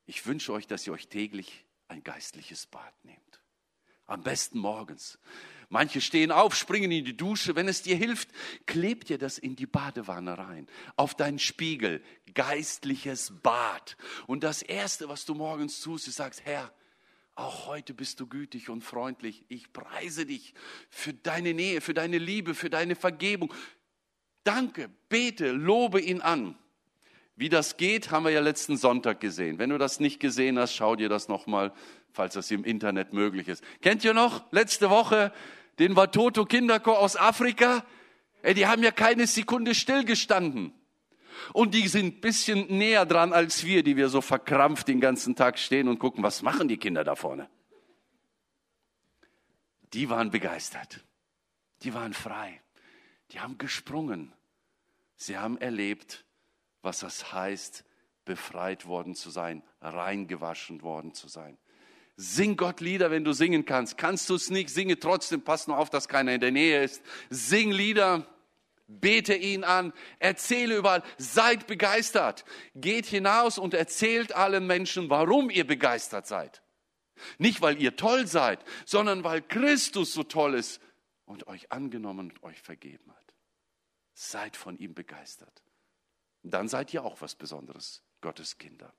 Ich 0.06 0.26
wünsche 0.26 0.54
euch, 0.54 0.66
dass 0.66 0.88
ihr 0.88 0.94
euch 0.94 1.08
täglich 1.08 1.66
ein 1.88 2.04
geistliches 2.04 2.66
Bad 2.66 2.94
nehmt. 3.04 3.42
Am 4.08 4.24
besten 4.24 4.60
morgens. 4.60 5.20
Manche 5.68 6.00
stehen 6.00 6.32
auf, 6.32 6.56
springen 6.56 6.92
in 6.92 7.06
die 7.06 7.18
Dusche. 7.18 7.56
Wenn 7.56 7.68
es 7.68 7.82
dir 7.82 7.96
hilft, 7.96 8.30
klebt 8.66 9.10
dir 9.10 9.18
das 9.18 9.38
in 9.38 9.56
die 9.56 9.66
Badewanne 9.66 10.38
rein, 10.38 10.68
auf 10.96 11.16
deinen 11.16 11.40
Spiegel, 11.40 12.04
geistliches 12.34 13.34
Bad. 13.42 13.98
Und 14.28 14.44
das 14.44 14.62
Erste, 14.62 15.10
was 15.10 15.26
du 15.26 15.34
morgens 15.34 15.82
tust, 15.82 16.08
ist 16.08 16.16
sagst, 16.16 16.46
Herr, 16.46 16.72
auch 17.34 17.66
heute 17.66 17.94
bist 17.94 18.22
du 18.22 18.28
gütig 18.28 18.70
und 18.70 18.84
freundlich. 18.84 19.44
Ich 19.50 19.74
preise 19.74 20.26
dich 20.26 20.54
für 20.90 21.14
deine 21.14 21.54
Nähe, 21.54 21.82
für 21.82 21.94
deine 21.94 22.20
Liebe, 22.20 22.56
für 22.56 22.70
deine 22.70 22.96
Vergebung. 22.96 23.54
Danke, 24.46 24.90
bete, 25.10 25.52
lobe 25.52 26.00
ihn 26.00 26.22
an. 26.22 26.58
Wie 27.36 27.50
das 27.50 27.76
geht, 27.78 28.12
haben 28.12 28.24
wir 28.24 28.32
ja 28.32 28.40
letzten 28.40 28.78
Sonntag 28.78 29.20
gesehen. 29.20 29.60
Wenn 29.60 29.70
du 29.70 29.78
das 29.78 30.00
nicht 30.00 30.20
gesehen 30.20 30.58
hast, 30.58 30.74
schau 30.74 30.96
dir 30.96 31.10
das 31.10 31.28
nochmal, 31.28 31.74
falls 32.14 32.36
das 32.36 32.50
im 32.52 32.64
Internet 32.64 33.12
möglich 33.12 33.50
ist. 33.50 33.64
Kennt 33.82 34.06
ihr 34.06 34.14
noch 34.14 34.50
letzte 34.52 34.90
Woche 34.90 35.34
den 35.78 35.98
Watoto 35.98 36.46
Kinderchor 36.46 36.98
aus 36.98 37.18
Afrika? 37.18 37.86
Ey, 38.42 38.54
die 38.54 38.68
haben 38.68 38.84
ja 38.84 38.92
keine 38.92 39.28
Sekunde 39.28 39.76
stillgestanden. 39.76 40.74
Und 41.52 41.74
die 41.74 41.88
sind 41.90 42.22
bisschen 42.22 42.68
näher 42.78 43.06
dran 43.06 43.34
als 43.34 43.66
wir, 43.66 43.84
die 43.84 43.98
wir 43.98 44.08
so 44.08 44.22
verkrampft 44.22 44.88
den 44.88 45.02
ganzen 45.02 45.36
Tag 45.36 45.60
stehen 45.60 45.90
und 45.90 46.00
gucken, 46.00 46.24
was 46.24 46.42
machen 46.42 46.70
die 46.70 46.78
Kinder 46.78 47.04
da 47.04 47.16
vorne. 47.16 47.50
Die 49.94 50.10
waren 50.10 50.32
begeistert. 50.32 51.04
Die 51.84 51.94
waren 51.94 52.14
frei. 52.14 52.62
Die 53.32 53.40
haben 53.40 53.58
gesprungen. 53.58 54.34
Sie 55.18 55.38
haben 55.38 55.58
erlebt, 55.58 56.25
was 56.86 57.00
das 57.00 57.34
heißt, 57.34 57.84
befreit 58.24 58.86
worden 58.86 59.16
zu 59.16 59.30
sein, 59.30 59.64
reingewaschen 59.82 60.82
worden 60.84 61.14
zu 61.14 61.28
sein. 61.28 61.58
Sing 62.16 62.56
Gott 62.56 62.80
Lieder, 62.80 63.12
wenn 63.12 63.26
du 63.26 63.34
singen 63.34 63.66
kannst. 63.66 63.98
Kannst 63.98 64.30
du 64.30 64.36
es 64.36 64.50
nicht, 64.50 64.70
singe 64.70 64.98
trotzdem, 64.98 65.42
pass 65.42 65.68
nur 65.68 65.78
auf, 65.78 65.90
dass 65.90 66.08
keiner 66.08 66.34
in 66.34 66.40
der 66.40 66.52
Nähe 66.52 66.82
ist. 66.84 67.04
Sing 67.30 67.72
Lieder, 67.72 68.26
bete 68.88 69.36
ihn 69.36 69.66
an, 69.66 69.92
erzähle 70.20 70.78
überall, 70.78 71.04
seid 71.18 71.68
begeistert. 71.68 72.46
Geht 72.76 73.06
hinaus 73.06 73.58
und 73.58 73.74
erzählt 73.74 74.34
allen 74.34 74.66
Menschen, 74.66 75.10
warum 75.10 75.50
ihr 75.50 75.68
begeistert 75.68 76.26
seid. 76.26 76.62
Nicht, 77.38 77.62
weil 77.62 77.82
ihr 77.82 77.96
toll 77.98 78.28
seid, 78.28 78.64
sondern 78.86 79.24
weil 79.24 79.42
Christus 79.42 80.14
so 80.14 80.24
toll 80.24 80.54
ist 80.54 80.82
und 81.26 81.48
euch 81.48 81.72
angenommen 81.72 82.32
und 82.32 82.44
euch 82.44 82.62
vergeben 82.62 83.12
hat. 83.12 83.34
Seid 84.14 84.56
von 84.56 84.78
ihm 84.78 84.94
begeistert 84.94 85.66
dann 86.52 86.68
seid 86.68 86.94
ihr 86.94 87.04
auch 87.04 87.22
was 87.22 87.36
Besonderes, 87.36 88.04
Gottes 88.22 88.58
Kinder. 88.58 88.94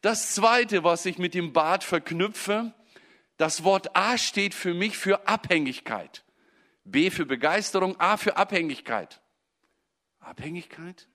Das 0.00 0.34
Zweite, 0.34 0.84
was 0.84 1.04
ich 1.06 1.18
mit 1.18 1.34
dem 1.34 1.52
Bad 1.52 1.84
verknüpfe, 1.84 2.72
das 3.36 3.64
Wort 3.64 3.96
A 3.96 4.18
steht 4.18 4.54
für 4.54 4.74
mich 4.74 4.96
für 4.96 5.26
Abhängigkeit. 5.26 6.24
B 6.84 7.10
für 7.10 7.26
Begeisterung, 7.26 7.98
A 7.98 8.16
für 8.16 8.36
Abhängigkeit. 8.36 9.20
Abhängigkeit? 10.20 11.08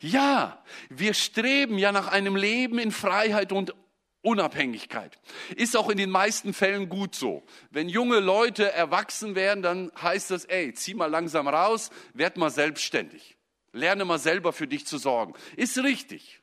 Ja, 0.00 0.62
wir 0.88 1.14
streben 1.14 1.78
ja 1.78 1.92
nach 1.92 2.08
einem 2.08 2.36
Leben 2.36 2.78
in 2.78 2.92
Freiheit 2.92 3.52
und 3.52 3.74
Unabhängigkeit. 4.22 5.18
Ist 5.54 5.76
auch 5.76 5.88
in 5.88 5.98
den 5.98 6.10
meisten 6.10 6.52
Fällen 6.52 6.88
gut 6.88 7.14
so. 7.14 7.44
Wenn 7.70 7.88
junge 7.88 8.18
Leute 8.18 8.72
erwachsen 8.72 9.34
werden, 9.34 9.62
dann 9.62 9.92
heißt 10.00 10.30
das, 10.30 10.44
ey, 10.46 10.72
zieh 10.74 10.94
mal 10.94 11.06
langsam 11.06 11.46
raus, 11.46 11.90
werd 12.12 12.36
mal 12.36 12.50
selbstständig. 12.50 13.35
Lerne 13.76 14.04
mal 14.04 14.18
selber 14.18 14.52
für 14.52 14.66
dich 14.66 14.86
zu 14.86 14.98
sorgen. 14.98 15.34
Ist 15.56 15.78
richtig. 15.78 16.40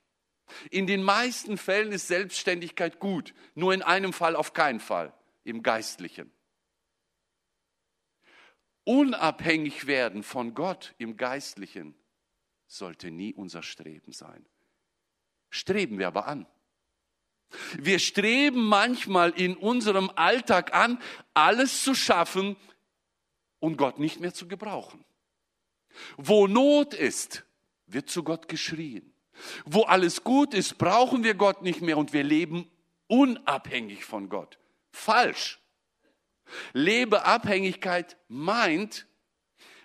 In 0.69 0.87
den 0.87 1.03
meisten 1.03 1.57
Fällen 1.57 1.91
ist 1.91 2.07
Selbstständigkeit 2.07 2.99
gut, 2.99 3.33
nur 3.55 3.73
in 3.73 3.81
einem 3.81 4.13
Fall 4.13 4.35
auf 4.35 4.53
keinen 4.53 4.79
Fall, 4.79 5.13
im 5.43 5.63
Geistlichen. 5.63 6.31
Unabhängig 8.85 9.87
werden 9.87 10.23
von 10.23 10.53
Gott 10.53 10.93
im 10.97 11.15
Geistlichen 11.15 11.95
sollte 12.67 13.11
nie 13.11 13.33
unser 13.33 13.63
Streben 13.63 14.11
sein. 14.11 14.45
Streben 15.49 15.99
wir 15.99 16.07
aber 16.07 16.27
an. 16.27 16.45
Wir 17.77 17.99
streben 17.99 18.65
manchmal 18.65 19.29
in 19.31 19.55
unserem 19.55 20.09
Alltag 20.15 20.73
an, 20.73 20.99
alles 21.33 21.83
zu 21.83 21.93
schaffen 21.93 22.57
und 23.59 23.77
Gott 23.77 23.99
nicht 23.99 24.19
mehr 24.19 24.33
zu 24.33 24.47
gebrauchen. 24.47 25.05
Wo 26.17 26.47
Not 26.47 26.93
ist, 26.93 27.45
wird 27.87 28.09
zu 28.09 28.23
Gott 28.23 28.47
geschrien. 28.47 29.13
Wo 29.65 29.83
alles 29.83 30.23
gut 30.23 30.53
ist, 30.53 30.77
brauchen 30.77 31.23
wir 31.23 31.33
Gott 31.33 31.61
nicht 31.61 31.81
mehr 31.81 31.97
und 31.97 32.13
wir 32.13 32.23
leben 32.23 32.69
unabhängig 33.07 34.05
von 34.05 34.29
Gott. 34.29 34.57
Falsch. 34.91 35.59
Lebeabhängigkeit 36.73 38.17
meint, 38.27 39.07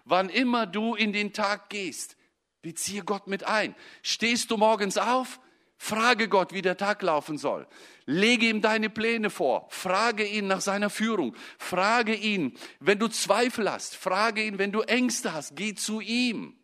wann 0.04 0.28
immer 0.28 0.66
du 0.66 0.94
in 0.94 1.12
den 1.12 1.32
Tag 1.32 1.70
gehst, 1.70 2.16
beziehe 2.62 3.04
Gott 3.04 3.26
mit 3.26 3.44
ein. 3.44 3.74
Stehst 4.02 4.50
du 4.50 4.56
morgens 4.56 4.98
auf, 4.98 5.40
frage 5.78 6.28
Gott, 6.28 6.52
wie 6.52 6.61
der 6.61 6.76
Tag 6.76 7.02
laufen 7.02 7.38
soll. 7.38 7.66
Lege 8.04 8.47
ihm 8.47 8.61
deine 8.61 8.90
Pläne 8.90 9.30
vor, 9.30 9.66
frage 9.70 10.25
ihn 10.25 10.47
nach 10.47 10.61
seiner 10.61 10.90
Führung, 10.90 11.35
frage 11.56 12.14
ihn, 12.14 12.58
wenn 12.80 12.99
du 12.99 13.08
Zweifel 13.08 13.70
hast, 13.70 13.97
frage 13.97 14.42
ihn, 14.42 14.58
wenn 14.58 14.73
du 14.73 14.82
Ängste 14.82 15.32
hast, 15.32 15.56
geh 15.56 15.75
zu 15.75 16.00
ihm. 16.00 16.57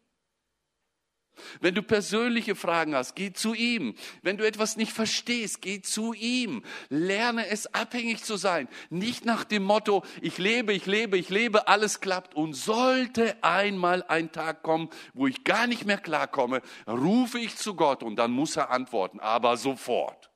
Wenn 1.60 1.74
du 1.74 1.82
persönliche 1.82 2.54
Fragen 2.54 2.94
hast, 2.94 3.14
geh 3.14 3.32
zu 3.32 3.54
ihm. 3.54 3.94
Wenn 4.22 4.36
du 4.36 4.46
etwas 4.46 4.76
nicht 4.76 4.92
verstehst, 4.92 5.62
geh 5.62 5.80
zu 5.80 6.12
ihm. 6.12 6.64
Lerne 6.88 7.46
es 7.48 7.66
abhängig 7.74 8.24
zu 8.24 8.36
sein. 8.36 8.68
Nicht 8.90 9.24
nach 9.24 9.44
dem 9.44 9.64
Motto, 9.64 10.04
ich 10.20 10.38
lebe, 10.38 10.72
ich 10.72 10.86
lebe, 10.86 11.18
ich 11.18 11.28
lebe, 11.28 11.68
alles 11.68 12.00
klappt. 12.00 12.34
Und 12.34 12.54
sollte 12.54 13.42
einmal 13.42 14.02
ein 14.04 14.32
Tag 14.32 14.62
kommen, 14.62 14.90
wo 15.12 15.26
ich 15.26 15.44
gar 15.44 15.66
nicht 15.66 15.84
mehr 15.84 15.98
klarkomme, 15.98 16.62
rufe 16.86 17.38
ich 17.38 17.56
zu 17.56 17.74
Gott 17.74 18.02
und 18.02 18.16
dann 18.16 18.30
muss 18.30 18.56
er 18.56 18.70
antworten, 18.70 19.20
aber 19.20 19.56
sofort. 19.56 20.30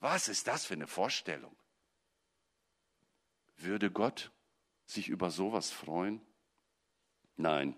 Was 0.00 0.28
ist 0.28 0.48
das 0.48 0.66
für 0.66 0.74
eine 0.74 0.86
Vorstellung? 0.86 1.56
Würde 3.56 3.90
Gott 3.90 4.32
sich 4.86 5.08
über 5.08 5.30
sowas 5.30 5.70
freuen? 5.70 6.20
Nein. 7.36 7.76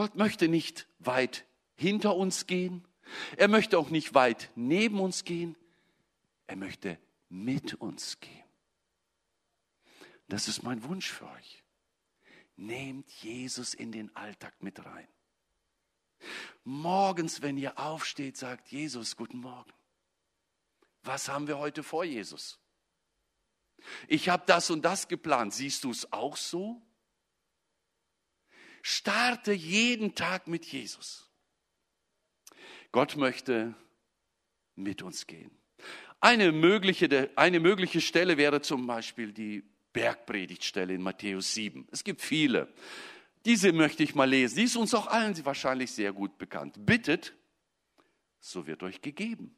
Gott 0.00 0.14
möchte 0.14 0.48
nicht 0.48 0.86
weit 0.98 1.44
hinter 1.74 2.16
uns 2.16 2.46
gehen. 2.46 2.88
Er 3.36 3.48
möchte 3.48 3.78
auch 3.78 3.90
nicht 3.90 4.14
weit 4.14 4.50
neben 4.54 4.98
uns 4.98 5.24
gehen. 5.24 5.56
Er 6.46 6.56
möchte 6.56 6.98
mit 7.28 7.74
uns 7.74 8.18
gehen. 8.18 8.44
Das 10.26 10.48
ist 10.48 10.62
mein 10.62 10.84
Wunsch 10.84 11.10
für 11.12 11.28
euch. 11.28 11.62
Nehmt 12.56 13.10
Jesus 13.10 13.74
in 13.74 13.92
den 13.92 14.16
Alltag 14.16 14.54
mit 14.62 14.82
rein. 14.82 15.06
Morgens, 16.64 17.42
wenn 17.42 17.58
ihr 17.58 17.78
aufsteht, 17.78 18.38
sagt 18.38 18.68
Jesus, 18.68 19.16
guten 19.16 19.40
Morgen. 19.40 19.74
Was 21.02 21.28
haben 21.28 21.46
wir 21.46 21.58
heute 21.58 21.82
vor, 21.82 22.04
Jesus? 22.04 22.58
Ich 24.08 24.30
habe 24.30 24.44
das 24.46 24.70
und 24.70 24.80
das 24.80 25.08
geplant. 25.08 25.52
Siehst 25.52 25.84
du 25.84 25.90
es 25.90 26.10
auch 26.10 26.38
so? 26.38 26.80
Starte 28.82 29.52
jeden 29.52 30.14
Tag 30.14 30.46
mit 30.46 30.64
Jesus. 30.64 31.28
Gott 32.92 33.16
möchte 33.16 33.74
mit 34.74 35.02
uns 35.02 35.26
gehen. 35.26 35.50
Eine 36.20 36.52
mögliche, 36.52 37.30
eine 37.36 37.60
mögliche 37.60 38.00
Stelle 38.00 38.36
wäre 38.36 38.60
zum 38.60 38.86
Beispiel 38.86 39.32
die 39.32 39.64
Bergpredigtstelle 39.92 40.94
in 40.94 41.02
Matthäus 41.02 41.54
7. 41.54 41.88
Es 41.90 42.04
gibt 42.04 42.20
viele. 42.20 42.72
Diese 43.44 43.72
möchte 43.72 44.02
ich 44.02 44.14
mal 44.14 44.28
lesen. 44.28 44.56
Die 44.56 44.64
ist 44.64 44.76
uns 44.76 44.94
auch 44.94 45.06
allen 45.06 45.44
wahrscheinlich 45.44 45.92
sehr 45.92 46.12
gut 46.12 46.36
bekannt. 46.36 46.84
Bittet, 46.84 47.34
so 48.38 48.66
wird 48.66 48.82
euch 48.82 49.00
gegeben. 49.00 49.56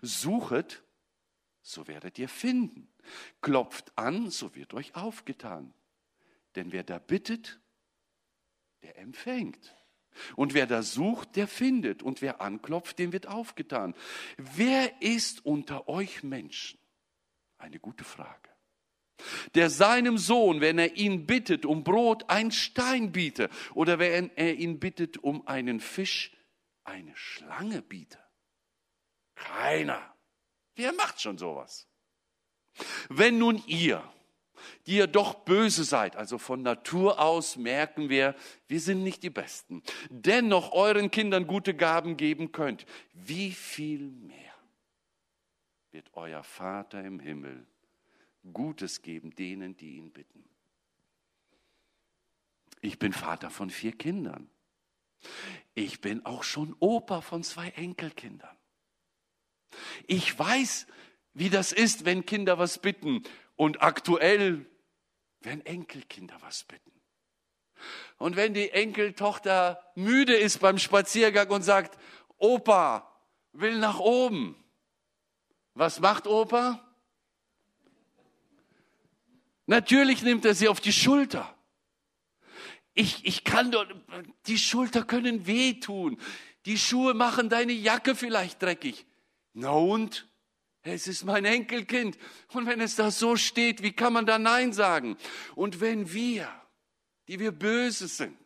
Suchet, 0.00 0.82
so 1.62 1.86
werdet 1.86 2.18
ihr 2.18 2.28
finden. 2.28 2.88
Klopft 3.42 3.92
an, 3.96 4.30
so 4.30 4.54
wird 4.54 4.74
euch 4.74 4.94
aufgetan. 4.94 5.74
Denn 6.56 6.72
wer 6.72 6.82
da 6.82 6.98
bittet, 6.98 7.60
der 8.82 8.98
empfängt. 8.98 9.74
Und 10.36 10.54
wer 10.54 10.66
da 10.66 10.82
sucht, 10.82 11.36
der 11.36 11.46
findet. 11.46 12.02
Und 12.02 12.22
wer 12.22 12.40
anklopft, 12.40 12.98
dem 12.98 13.12
wird 13.12 13.26
aufgetan. 13.26 13.94
Wer 14.36 15.00
ist 15.00 15.44
unter 15.44 15.88
euch 15.88 16.22
Menschen? 16.22 16.78
Eine 17.58 17.78
gute 17.78 18.04
Frage. 18.04 18.50
Der 19.54 19.68
seinem 19.68 20.16
Sohn, 20.18 20.60
wenn 20.60 20.78
er 20.78 20.96
ihn 20.96 21.26
bittet 21.26 21.66
um 21.66 21.84
Brot, 21.84 22.28
ein 22.28 22.50
Stein 22.50 23.12
biete. 23.12 23.50
Oder 23.74 23.98
wenn 23.98 24.30
er 24.36 24.54
ihn 24.54 24.80
bittet 24.80 25.18
um 25.18 25.46
einen 25.46 25.80
Fisch, 25.80 26.32
eine 26.84 27.14
Schlange 27.16 27.82
biete. 27.82 28.18
Keiner. 29.34 30.14
Wer 30.74 30.92
macht 30.94 31.20
schon 31.20 31.38
sowas? 31.38 31.86
Wenn 33.08 33.38
nun 33.38 33.62
ihr, 33.66 34.02
die 34.86 34.96
ihr 34.96 35.06
doch 35.06 35.34
böse 35.34 35.84
seid. 35.84 36.16
Also 36.16 36.38
von 36.38 36.62
Natur 36.62 37.20
aus 37.20 37.56
merken 37.56 38.08
wir, 38.08 38.34
wir 38.68 38.80
sind 38.80 39.02
nicht 39.02 39.22
die 39.22 39.30
Besten. 39.30 39.82
Dennoch 40.08 40.72
euren 40.72 41.10
Kindern 41.10 41.46
gute 41.46 41.74
Gaben 41.74 42.16
geben 42.16 42.52
könnt. 42.52 42.86
Wie 43.12 43.52
viel 43.52 44.10
mehr 44.10 44.54
wird 45.92 46.10
euer 46.14 46.42
Vater 46.42 47.02
im 47.04 47.20
Himmel 47.20 47.66
Gutes 48.52 49.02
geben 49.02 49.34
denen, 49.34 49.76
die 49.76 49.96
ihn 49.96 50.10
bitten? 50.10 50.44
Ich 52.80 52.98
bin 52.98 53.12
Vater 53.12 53.50
von 53.50 53.70
vier 53.70 53.92
Kindern. 53.92 54.48
Ich 55.74 56.00
bin 56.00 56.24
auch 56.24 56.42
schon 56.42 56.74
Opa 56.78 57.20
von 57.20 57.42
zwei 57.42 57.68
Enkelkindern. 57.70 58.56
Ich 60.06 60.36
weiß, 60.38 60.86
wie 61.34 61.50
das 61.50 61.72
ist, 61.72 62.04
wenn 62.04 62.26
Kinder 62.26 62.58
was 62.58 62.78
bitten 62.78 63.22
und 63.60 63.82
aktuell, 63.82 64.64
wenn 65.40 65.60
Enkelkinder 65.66 66.34
was 66.40 66.64
bitten. 66.64 66.92
Und 68.16 68.34
wenn 68.34 68.54
die 68.54 68.70
Enkeltochter 68.70 69.84
müde 69.94 70.34
ist 70.34 70.60
beim 70.60 70.78
Spaziergang 70.78 71.50
und 71.50 71.60
sagt, 71.60 71.98
Opa 72.38 73.06
will 73.52 73.78
nach 73.78 73.98
oben. 73.98 74.56
Was 75.74 76.00
macht 76.00 76.26
Opa? 76.26 76.82
Natürlich 79.66 80.22
nimmt 80.22 80.46
er 80.46 80.54
sie 80.54 80.68
auf 80.68 80.80
die 80.80 80.94
Schulter. 80.94 81.54
Ich, 82.94 83.26
ich 83.26 83.44
kann 83.44 83.72
doch, 83.72 83.86
die 84.46 84.56
Schulter 84.56 85.04
können 85.04 85.46
wehtun. 85.46 86.18
Die 86.64 86.78
Schuhe 86.78 87.12
machen 87.12 87.50
deine 87.50 87.72
Jacke 87.74 88.14
vielleicht 88.14 88.62
dreckig. 88.62 89.04
Na 89.52 89.72
und? 89.72 90.29
Es 90.82 91.06
ist 91.06 91.24
mein 91.24 91.44
Enkelkind. 91.44 92.16
Und 92.52 92.66
wenn 92.66 92.80
es 92.80 92.96
da 92.96 93.10
so 93.10 93.36
steht, 93.36 93.82
wie 93.82 93.92
kann 93.92 94.12
man 94.12 94.26
da 94.26 94.38
Nein 94.38 94.72
sagen? 94.72 95.16
Und 95.54 95.80
wenn 95.80 96.12
wir, 96.12 96.48
die 97.28 97.38
wir 97.38 97.52
böse 97.52 98.08
sind, 98.08 98.38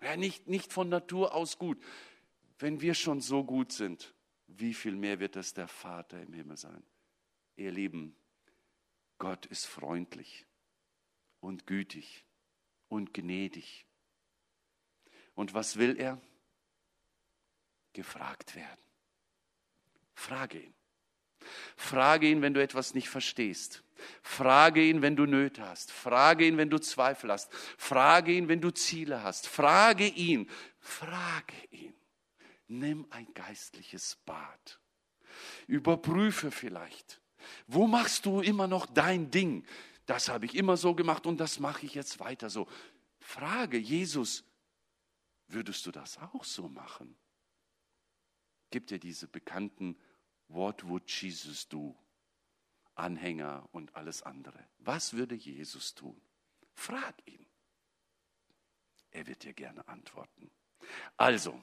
ja 0.00 0.16
nicht, 0.16 0.48
nicht 0.48 0.72
von 0.72 0.88
Natur 0.88 1.34
aus 1.34 1.58
gut, 1.58 1.82
wenn 2.58 2.80
wir 2.80 2.94
schon 2.94 3.20
so 3.20 3.44
gut 3.44 3.72
sind, 3.72 4.14
wie 4.46 4.74
viel 4.74 4.96
mehr 4.96 5.20
wird 5.20 5.36
es 5.36 5.52
der 5.52 5.68
Vater 5.68 6.20
im 6.20 6.32
Himmel 6.32 6.56
sein? 6.56 6.82
Ihr 7.56 7.72
Lieben, 7.72 8.16
Gott 9.18 9.46
ist 9.46 9.66
freundlich 9.66 10.46
und 11.40 11.66
gütig 11.66 12.24
und 12.88 13.12
gnädig. 13.12 13.84
Und 15.34 15.54
was 15.54 15.76
will 15.76 15.96
er? 15.98 16.20
Gefragt 17.92 18.54
werden. 18.54 18.80
Frage 20.14 20.60
ihn. 20.60 20.77
Frage 21.76 22.28
ihn, 22.28 22.42
wenn 22.42 22.54
du 22.54 22.62
etwas 22.62 22.94
nicht 22.94 23.08
verstehst. 23.08 23.82
Frage 24.22 24.82
ihn, 24.82 25.02
wenn 25.02 25.16
du 25.16 25.26
Nöte 25.26 25.62
hast. 25.62 25.90
Frage 25.90 26.46
ihn, 26.46 26.56
wenn 26.56 26.70
du 26.70 26.78
Zweifel 26.78 27.32
hast. 27.32 27.52
Frage 27.76 28.32
ihn, 28.32 28.48
wenn 28.48 28.60
du 28.60 28.70
Ziele 28.70 29.22
hast. 29.22 29.46
Frage 29.46 30.06
ihn. 30.06 30.48
Frage 30.78 31.56
ihn. 31.70 31.94
Nimm 32.68 33.06
ein 33.10 33.26
geistliches 33.34 34.16
Bad. 34.24 34.80
Überprüfe 35.66 36.50
vielleicht. 36.50 37.20
Wo 37.66 37.86
machst 37.86 38.26
du 38.26 38.40
immer 38.40 38.66
noch 38.66 38.86
dein 38.86 39.30
Ding? 39.30 39.64
Das 40.06 40.28
habe 40.28 40.46
ich 40.46 40.54
immer 40.54 40.76
so 40.76 40.94
gemacht 40.94 41.26
und 41.26 41.38
das 41.38 41.60
mache 41.60 41.86
ich 41.86 41.94
jetzt 41.94 42.20
weiter 42.20 42.50
so. 42.50 42.66
Frage 43.20 43.78
Jesus, 43.78 44.44
würdest 45.48 45.86
du 45.86 45.90
das 45.90 46.18
auch 46.18 46.44
so 46.44 46.68
machen? 46.68 47.16
Gibt 48.70 48.90
dir 48.90 48.98
diese 48.98 49.28
bekannten 49.28 49.96
What 50.48 50.86
would 50.86 51.10
Jesus 51.10 51.68
do? 51.68 51.94
Anhänger 52.94 53.68
und 53.72 53.94
alles 53.94 54.22
andere. 54.22 54.58
Was 54.78 55.12
würde 55.12 55.34
Jesus 55.34 55.94
tun? 55.94 56.20
Frag 56.74 57.14
ihn. 57.26 57.46
Er 59.10 59.26
wird 59.26 59.44
dir 59.44 59.52
gerne 59.52 59.86
antworten. 59.86 60.50
Also, 61.16 61.60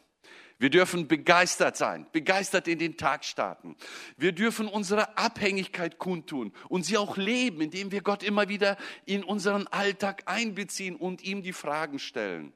wir 0.58 0.69
dürfen 0.69 1.08
begeistert 1.08 1.76
sein, 1.76 2.08
begeistert 2.12 2.67
in 2.67 2.80
den 2.80 2.98
Tag 2.98 3.26
starten. 3.26 3.76
Wir 4.17 4.32
dürfen 4.32 4.67
unsere 4.67 5.17
Abhängigkeit 5.17 5.98
kundtun 5.98 6.54
und 6.69 6.84
sie 6.84 6.98
auch 6.98 7.17
leben, 7.17 7.62
indem 7.62 7.91
wir 7.91 8.02
Gott 8.02 8.24
immer 8.24 8.48
wieder 8.48 8.78
in 9.06 9.24
unseren 9.24 9.67
Alltag 9.67 10.24
einbeziehen 10.28 10.95
und 10.95 11.21
ihm 11.24 11.43
die 11.43 11.54
Fragen 11.54 12.00
stellen. 12.00 12.54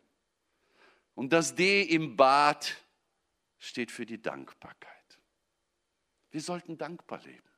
Und 1.14 1.34
das 1.34 1.56
D 1.56 1.82
im 1.82 2.16
Bad 2.16 2.78
steht 3.58 3.92
für 3.92 4.06
die 4.06 4.22
Dankbarkeit. 4.22 4.99
Wir 6.32 6.42
sollten 6.42 6.78
dankbar 6.78 7.22
leben. 7.24 7.50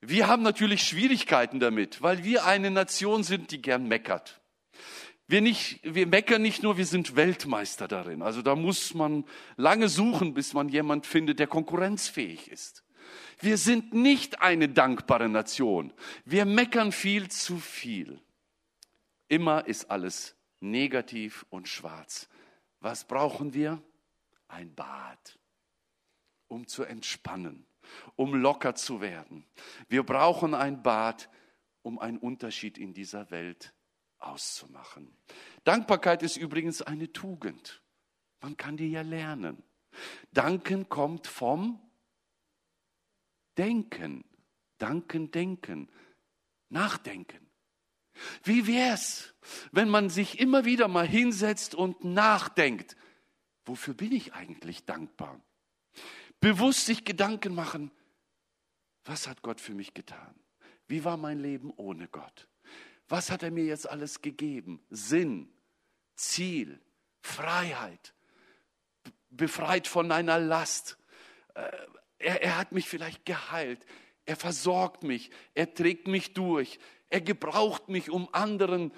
Wir 0.00 0.28
haben 0.28 0.42
natürlich 0.42 0.82
Schwierigkeiten 0.82 1.60
damit, 1.60 2.02
weil 2.02 2.22
wir 2.22 2.44
eine 2.44 2.70
Nation 2.70 3.24
sind, 3.24 3.50
die 3.50 3.60
gern 3.60 3.88
meckert. 3.88 4.40
Wir, 5.26 5.42
nicht, 5.42 5.80
wir 5.82 6.06
meckern 6.06 6.40
nicht 6.40 6.62
nur, 6.62 6.78
wir 6.78 6.86
sind 6.86 7.16
Weltmeister 7.16 7.88
darin. 7.88 8.22
Also 8.22 8.40
da 8.40 8.54
muss 8.54 8.94
man 8.94 9.24
lange 9.56 9.88
suchen, 9.88 10.34
bis 10.34 10.54
man 10.54 10.68
jemand 10.68 11.04
findet, 11.04 11.38
der 11.38 11.46
konkurrenzfähig 11.46 12.48
ist. 12.50 12.84
Wir 13.40 13.58
sind 13.58 13.92
nicht 13.92 14.40
eine 14.40 14.68
dankbare 14.68 15.28
Nation. 15.28 15.92
Wir 16.24 16.44
meckern 16.44 16.92
viel 16.92 17.28
zu 17.28 17.58
viel. 17.58 18.20
Immer 19.28 19.66
ist 19.66 19.90
alles 19.90 20.34
negativ 20.60 21.44
und 21.50 21.68
schwarz. 21.68 22.28
Was 22.80 23.06
brauchen 23.06 23.52
wir? 23.52 23.82
Ein 24.48 24.74
Bad, 24.74 25.38
um 26.48 26.66
zu 26.66 26.84
entspannen, 26.84 27.66
um 28.16 28.34
locker 28.34 28.74
zu 28.74 29.00
werden. 29.00 29.46
Wir 29.88 30.02
brauchen 30.02 30.54
ein 30.54 30.82
Bad, 30.82 31.30
um 31.82 31.98
einen 31.98 32.18
Unterschied 32.18 32.78
in 32.78 32.92
dieser 32.92 33.30
Welt 33.30 33.74
auszumachen. 34.18 35.16
Dankbarkeit 35.64 36.22
ist 36.22 36.36
übrigens 36.36 36.82
eine 36.82 37.12
Tugend. 37.12 37.82
Man 38.40 38.56
kann 38.56 38.76
die 38.76 38.90
ja 38.90 39.02
lernen. 39.02 39.62
Danken 40.32 40.88
kommt 40.88 41.26
vom 41.26 41.80
Denken. 43.56 44.24
Danken, 44.78 45.30
denken, 45.32 45.90
nachdenken. 46.68 47.50
Wie 48.44 48.66
wär's, 48.66 49.34
wenn 49.72 49.88
man 49.88 50.08
sich 50.08 50.38
immer 50.38 50.64
wieder 50.64 50.88
mal 50.88 51.06
hinsetzt 51.06 51.74
und 51.74 52.04
nachdenkt, 52.04 52.96
wofür 53.64 53.94
bin 53.94 54.12
ich 54.12 54.34
eigentlich 54.34 54.84
dankbar? 54.84 55.40
Bewusst 56.40 56.86
sich 56.86 57.04
Gedanken 57.04 57.54
machen, 57.54 57.90
was 59.04 59.26
hat 59.26 59.42
Gott 59.42 59.60
für 59.60 59.74
mich 59.74 59.94
getan? 59.94 60.34
Wie 60.86 61.04
war 61.04 61.16
mein 61.16 61.40
Leben 61.40 61.72
ohne 61.76 62.08
Gott? 62.08 62.48
Was 63.08 63.30
hat 63.30 63.42
er 63.42 63.50
mir 63.50 63.64
jetzt 63.64 63.88
alles 63.88 64.22
gegeben? 64.22 64.82
Sinn, 64.90 65.50
Ziel, 66.14 66.80
Freiheit, 67.22 68.14
befreit 69.30 69.88
von 69.88 70.12
einer 70.12 70.38
Last. 70.38 70.98
Äh, 71.54 71.70
er, 72.18 72.42
er 72.42 72.58
hat 72.58 72.72
mich 72.72 72.88
vielleicht 72.88 73.24
geheilt. 73.24 73.84
Er 74.26 74.36
versorgt 74.36 75.02
mich. 75.02 75.30
Er 75.54 75.72
trägt 75.72 76.06
mich 76.06 76.34
durch. 76.34 76.78
Er 77.08 77.20
gebraucht 77.20 77.88
mich, 77.88 78.10
um 78.10 78.32
anderen 78.34 78.92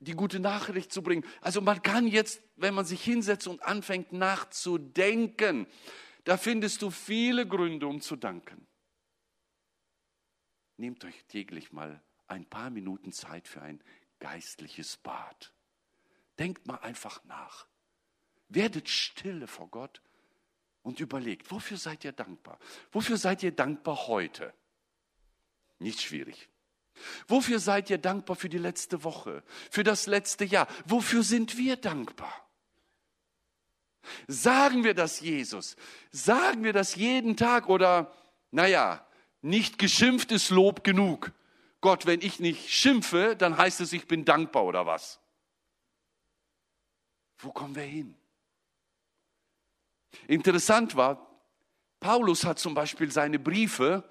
die 0.00 0.12
gute 0.12 0.40
Nachricht 0.40 0.92
zu 0.92 1.02
bringen. 1.02 1.24
Also 1.40 1.60
man 1.60 1.82
kann 1.82 2.06
jetzt, 2.06 2.42
wenn 2.56 2.74
man 2.74 2.84
sich 2.84 3.02
hinsetzt 3.02 3.46
und 3.46 3.62
anfängt 3.62 4.12
nachzudenken, 4.12 5.66
da 6.24 6.36
findest 6.36 6.82
du 6.82 6.90
viele 6.90 7.46
Gründe, 7.46 7.86
um 7.86 8.00
zu 8.00 8.16
danken. 8.16 8.66
Nehmt 10.76 11.04
euch 11.04 11.24
täglich 11.26 11.72
mal 11.72 12.02
ein 12.26 12.46
paar 12.46 12.70
Minuten 12.70 13.12
Zeit 13.12 13.46
für 13.46 13.62
ein 13.62 13.82
geistliches 14.18 14.96
Bad. 14.96 15.52
Denkt 16.38 16.66
mal 16.66 16.78
einfach 16.78 17.22
nach. 17.24 17.66
Werdet 18.48 18.88
stille 18.88 19.46
vor 19.46 19.68
Gott 19.68 20.02
und 20.82 21.00
überlegt, 21.00 21.50
wofür 21.50 21.76
seid 21.76 22.04
ihr 22.04 22.12
dankbar? 22.12 22.58
Wofür 22.92 23.16
seid 23.16 23.42
ihr 23.42 23.52
dankbar 23.52 24.06
heute? 24.06 24.52
Nicht 25.78 26.00
schwierig. 26.00 26.48
Wofür 27.26 27.58
seid 27.58 27.90
ihr 27.90 27.98
dankbar 27.98 28.36
für 28.36 28.48
die 28.48 28.58
letzte 28.58 29.02
Woche, 29.02 29.42
für 29.70 29.82
das 29.82 30.06
letzte 30.06 30.44
Jahr? 30.44 30.68
Wofür 30.86 31.22
sind 31.22 31.56
wir 31.56 31.76
dankbar? 31.76 32.43
Sagen 34.26 34.84
wir 34.84 34.94
das 34.94 35.20
Jesus? 35.20 35.76
Sagen 36.10 36.64
wir 36.64 36.72
das 36.72 36.94
jeden 36.94 37.36
Tag 37.36 37.68
oder, 37.68 38.12
naja, 38.50 39.06
nicht 39.42 39.78
geschimpft 39.78 40.32
ist 40.32 40.50
Lob 40.50 40.84
genug. 40.84 41.32
Gott, 41.80 42.06
wenn 42.06 42.22
ich 42.22 42.40
nicht 42.40 42.70
schimpfe, 42.70 43.36
dann 43.36 43.58
heißt 43.58 43.80
es, 43.80 43.92
ich 43.92 44.06
bin 44.06 44.24
dankbar 44.24 44.64
oder 44.64 44.86
was? 44.86 45.20
Wo 47.38 47.52
kommen 47.52 47.74
wir 47.74 47.82
hin? 47.82 48.14
Interessant 50.26 50.96
war, 50.96 51.26
Paulus 52.00 52.44
hat 52.44 52.58
zum 52.58 52.74
Beispiel 52.74 53.10
seine 53.10 53.38
Briefe 53.38 54.08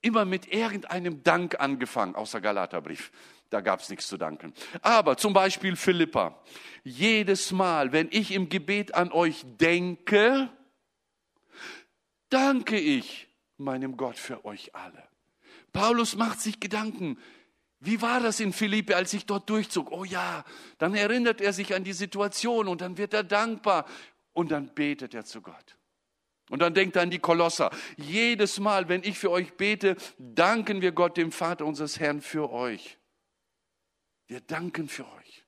immer 0.00 0.24
mit 0.24 0.52
irgendeinem 0.52 1.22
Dank 1.22 1.58
angefangen, 1.60 2.14
außer 2.14 2.40
Galaterbrief. 2.40 3.10
Da 3.54 3.60
gab 3.60 3.78
es 3.78 3.88
nichts 3.88 4.08
zu 4.08 4.16
danken. 4.16 4.52
Aber 4.82 5.16
zum 5.16 5.32
Beispiel 5.32 5.76
Philippa. 5.76 6.42
Jedes 6.82 7.52
Mal, 7.52 7.92
wenn 7.92 8.08
ich 8.10 8.32
im 8.32 8.48
Gebet 8.48 8.96
an 8.96 9.12
euch 9.12 9.44
denke, 9.60 10.48
danke 12.30 12.76
ich 12.76 13.28
meinem 13.56 13.96
Gott 13.96 14.16
für 14.16 14.44
euch 14.44 14.74
alle. 14.74 15.04
Paulus 15.72 16.16
macht 16.16 16.40
sich 16.40 16.58
Gedanken. 16.58 17.16
Wie 17.78 18.02
war 18.02 18.18
das 18.18 18.40
in 18.40 18.52
Philippi, 18.52 18.94
als 18.94 19.12
ich 19.12 19.24
dort 19.24 19.48
durchzog? 19.48 19.92
Oh 19.92 20.02
ja, 20.02 20.44
dann 20.78 20.96
erinnert 20.96 21.40
er 21.40 21.52
sich 21.52 21.76
an 21.76 21.84
die 21.84 21.92
Situation 21.92 22.66
und 22.66 22.80
dann 22.80 22.98
wird 22.98 23.14
er 23.14 23.22
dankbar 23.22 23.86
und 24.32 24.50
dann 24.50 24.74
betet 24.74 25.14
er 25.14 25.24
zu 25.24 25.42
Gott. 25.42 25.78
Und 26.50 26.58
dann 26.58 26.74
denkt 26.74 26.96
er 26.96 27.02
an 27.02 27.10
die 27.10 27.20
Kolosser. 27.20 27.70
Jedes 27.96 28.58
Mal, 28.58 28.88
wenn 28.88 29.04
ich 29.04 29.16
für 29.16 29.30
euch 29.30 29.52
bete, 29.52 29.94
danken 30.18 30.82
wir 30.82 30.90
Gott, 30.90 31.16
dem 31.16 31.30
Vater 31.30 31.64
unseres 31.64 32.00
Herrn, 32.00 32.20
für 32.20 32.50
euch. 32.50 32.98
Wir 34.26 34.40
danken 34.40 34.88
für 34.88 35.06
euch. 35.06 35.44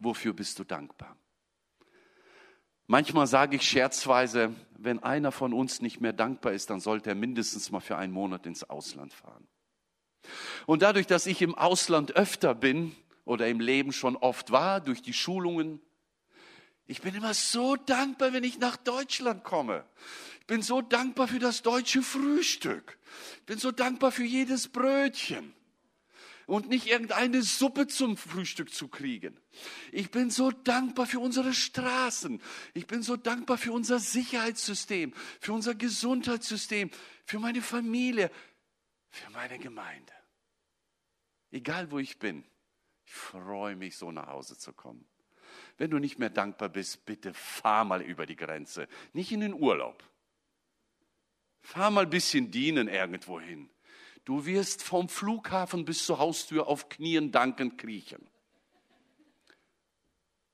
Wofür 0.00 0.32
bist 0.32 0.58
du 0.58 0.64
dankbar? 0.64 1.16
Manchmal 2.86 3.26
sage 3.26 3.56
ich 3.56 3.68
scherzweise, 3.68 4.54
wenn 4.78 5.02
einer 5.02 5.30
von 5.30 5.52
uns 5.52 5.82
nicht 5.82 6.00
mehr 6.00 6.12
dankbar 6.12 6.52
ist, 6.52 6.70
dann 6.70 6.80
sollte 6.80 7.10
er 7.10 7.14
mindestens 7.14 7.70
mal 7.70 7.80
für 7.80 7.96
einen 7.96 8.12
Monat 8.12 8.46
ins 8.46 8.64
Ausland 8.64 9.12
fahren. 9.12 9.46
Und 10.66 10.82
dadurch, 10.82 11.06
dass 11.06 11.26
ich 11.26 11.42
im 11.42 11.54
Ausland 11.54 12.16
öfter 12.16 12.54
bin 12.54 12.96
oder 13.24 13.46
im 13.48 13.60
Leben 13.60 13.92
schon 13.92 14.16
oft 14.16 14.50
war, 14.50 14.80
durch 14.80 15.02
die 15.02 15.12
Schulungen, 15.12 15.80
ich 16.86 17.02
bin 17.02 17.14
immer 17.14 17.34
so 17.34 17.76
dankbar, 17.76 18.32
wenn 18.32 18.44
ich 18.44 18.58
nach 18.58 18.78
Deutschland 18.78 19.44
komme. 19.44 19.84
Ich 20.40 20.46
bin 20.46 20.62
so 20.62 20.80
dankbar 20.80 21.28
für 21.28 21.38
das 21.38 21.60
deutsche 21.60 22.00
Frühstück. 22.00 22.98
Ich 23.40 23.44
bin 23.44 23.58
so 23.58 23.70
dankbar 23.70 24.10
für 24.10 24.24
jedes 24.24 24.68
Brötchen 24.68 25.52
und 26.48 26.70
nicht 26.70 26.86
irgendeine 26.86 27.42
Suppe 27.42 27.86
zum 27.88 28.16
Frühstück 28.16 28.72
zu 28.72 28.88
kriegen. 28.88 29.38
Ich 29.92 30.10
bin 30.10 30.30
so 30.30 30.50
dankbar 30.50 31.06
für 31.06 31.20
unsere 31.20 31.52
Straßen. 31.52 32.40
Ich 32.72 32.86
bin 32.86 33.02
so 33.02 33.16
dankbar 33.18 33.58
für 33.58 33.70
unser 33.70 33.98
Sicherheitssystem, 33.98 35.12
für 35.40 35.52
unser 35.52 35.74
Gesundheitssystem, 35.74 36.90
für 37.26 37.38
meine 37.38 37.60
Familie, 37.60 38.30
für 39.10 39.30
meine 39.30 39.58
Gemeinde. 39.58 40.12
Egal 41.50 41.90
wo 41.90 41.98
ich 41.98 42.18
bin, 42.18 42.44
ich 43.04 43.12
freue 43.12 43.76
mich, 43.76 43.98
so 43.98 44.10
nach 44.10 44.28
Hause 44.28 44.56
zu 44.56 44.72
kommen. 44.72 45.06
Wenn 45.76 45.90
du 45.90 45.98
nicht 45.98 46.18
mehr 46.18 46.30
dankbar 46.30 46.70
bist, 46.70 47.04
bitte 47.04 47.34
fahr 47.34 47.84
mal 47.84 48.00
über 48.00 48.24
die 48.24 48.36
Grenze, 48.36 48.88
nicht 49.12 49.32
in 49.32 49.40
den 49.40 49.52
Urlaub. 49.52 50.02
Fahr 51.60 51.90
mal 51.90 52.04
ein 52.04 52.10
bisschen 52.10 52.50
dienen 52.50 52.88
irgendwo 52.88 53.38
hin. 53.38 53.68
Du 54.28 54.44
wirst 54.44 54.82
vom 54.82 55.08
Flughafen 55.08 55.86
bis 55.86 56.04
zur 56.04 56.18
Haustür 56.18 56.66
auf 56.66 56.90
Knien 56.90 57.32
dankend 57.32 57.78
kriechen. 57.78 58.28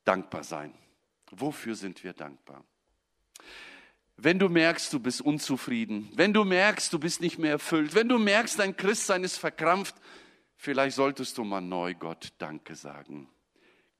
Dankbar 0.04 0.44
sein. 0.44 0.72
Wofür 1.32 1.74
sind 1.74 2.04
wir 2.04 2.12
dankbar? 2.12 2.64
Wenn 4.16 4.38
du 4.38 4.48
merkst, 4.48 4.92
du 4.92 5.00
bist 5.00 5.20
unzufrieden, 5.22 6.08
wenn 6.14 6.32
du 6.32 6.44
merkst, 6.44 6.92
du 6.92 7.00
bist 7.00 7.20
nicht 7.20 7.40
mehr 7.40 7.50
erfüllt, 7.50 7.96
wenn 7.96 8.08
du 8.08 8.16
merkst, 8.16 8.60
dein 8.60 8.76
Christsein 8.76 9.24
ist 9.24 9.38
verkrampft, 9.38 9.96
vielleicht 10.56 10.94
solltest 10.94 11.36
du 11.36 11.42
mal 11.42 11.60
neu 11.60 11.96
Gott 11.96 12.32
Danke 12.38 12.76
sagen. 12.76 13.28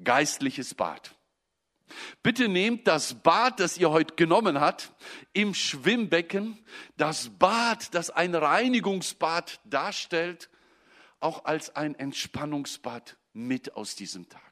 Geistliches 0.04 0.74
Bad. 0.74 1.16
Bitte 2.22 2.48
nehmt 2.48 2.86
das 2.86 3.14
Bad, 3.22 3.60
das 3.60 3.78
ihr 3.78 3.90
heute 3.90 4.14
genommen 4.14 4.60
habt, 4.60 4.92
im 5.32 5.54
Schwimmbecken, 5.54 6.58
das 6.96 7.30
Bad, 7.38 7.94
das 7.94 8.10
ein 8.10 8.34
Reinigungsbad 8.34 9.60
darstellt, 9.64 10.50
auch 11.20 11.44
als 11.44 11.74
ein 11.76 11.94
Entspannungsbad 11.94 13.16
mit 13.32 13.74
aus 13.76 13.96
diesem 13.96 14.28
Tag. 14.28 14.42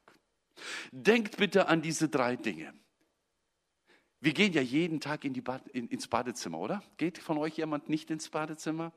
Denkt 0.91 1.37
bitte 1.37 1.67
an 1.67 1.81
diese 1.81 2.09
drei 2.09 2.35
Dinge. 2.35 2.73
Wir 4.19 4.33
gehen 4.33 4.53
ja 4.53 4.61
jeden 4.61 5.01
Tag 5.01 5.25
in 5.25 5.33
Bad, 5.43 5.67
in, 5.69 5.89
ins 5.89 6.07
Badezimmer, 6.07 6.59
oder? 6.59 6.81
Geht 6.97 7.17
von 7.17 7.37
euch 7.37 7.57
jemand 7.57 7.89
nicht 7.89 8.09
ins 8.09 8.29
Badezimmer? 8.29 8.93